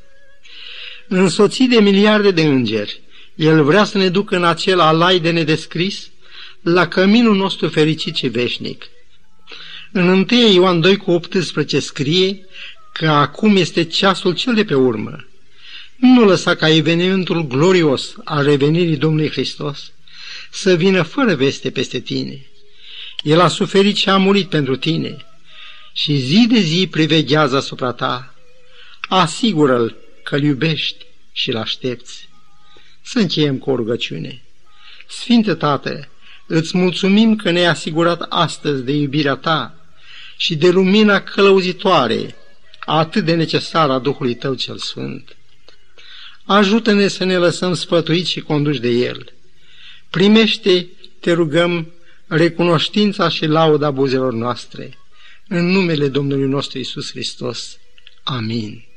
Însoțit 1.08 1.70
de 1.70 1.80
miliarde 1.80 2.32
de 2.32 2.42
îngeri, 2.42 3.02
El 3.36 3.64
vrea 3.64 3.84
să 3.84 3.98
ne 3.98 4.10
ducă 4.10 4.36
în 4.36 4.44
acel 4.44 4.80
alai 4.80 5.20
de 5.20 5.32
nedescris, 5.32 6.10
la 6.62 6.88
căminul 6.88 7.36
nostru 7.36 7.68
fericit 7.68 8.16
și 8.16 8.28
veșnic. 8.28 8.86
În 9.92 10.08
1 10.08 10.26
Ioan 10.54 10.80
2 10.80 10.98
cu 10.98 11.12
18 11.12 11.80
scrie 11.80 12.46
că 12.94 13.08
acum 13.08 13.56
este 13.56 13.84
ceasul 13.84 14.34
cel 14.34 14.54
de 14.54 14.64
pe 14.64 14.76
urmă. 14.76 15.26
Nu 16.00 16.26
lăsa 16.26 16.56
ca 16.56 16.70
evenimentul 16.70 17.48
glorios 17.48 18.16
al 18.24 18.44
revenirii 18.44 18.98
Domnului 18.98 19.30
Hristos 19.30 19.92
să 20.50 20.76
vină 20.76 21.02
fără 21.02 21.36
veste 21.36 21.72
peste 21.72 22.00
tine. 22.00 22.46
El 23.24 23.40
a 23.40 23.48
suferit 23.48 23.96
și 23.96 24.10
a 24.10 24.18
murit 24.18 24.50
pentru 24.50 24.76
tine 24.76 25.26
și 25.94 26.16
zi 26.16 26.48
de 26.50 26.60
zi 26.60 26.88
priveghează 26.92 27.56
asupra 27.56 27.92
ta. 27.92 28.34
Asigură-l 29.10 29.96
că-l 30.24 30.44
iubești 30.44 31.06
și-l 31.32 31.58
aștepți. 31.58 32.30
Să 33.02 33.20
încheiem 33.20 33.58
cu 33.58 33.72
o 33.72 33.76
rugăciune. 33.76 34.42
Sfinte 35.08 35.54
Tată, 35.54 36.08
îți 36.48 36.78
mulțumim 36.78 37.36
că 37.36 37.52
ne-ai 37.52 37.66
asigurat 37.66 38.26
astăzi 38.30 38.84
de 38.84 38.92
iubirea 38.92 39.36
ta 39.36 39.76
și 40.38 40.56
de 40.56 40.70
lumina 40.70 41.22
călăuzitoare 41.22 42.36
atât 42.80 43.26
de 43.26 43.36
necesară 43.36 43.92
a 43.92 44.00
Duhului 44.00 44.36
Tău 44.36 44.54
cel 44.54 44.78
Sfânt. 44.78 45.34
Ajută-ne 46.50 47.08
să 47.08 47.24
ne 47.24 47.38
lăsăm 47.38 47.74
sfătuiți 47.74 48.30
și 48.30 48.42
conduși 48.42 48.80
de 48.80 48.90
El. 48.90 49.34
Primește, 50.10 50.88
te 51.20 51.32
rugăm, 51.32 51.92
recunoștința 52.28 53.30
și 53.30 53.46
lauda 53.46 53.92
buzelor 53.92 54.34
noastre. 54.34 54.98
În 55.48 55.66
numele 55.66 56.08
Domnului 56.08 56.48
nostru 56.48 56.78
Isus 56.80 57.10
Hristos. 57.12 57.78
Amin. 58.24 58.89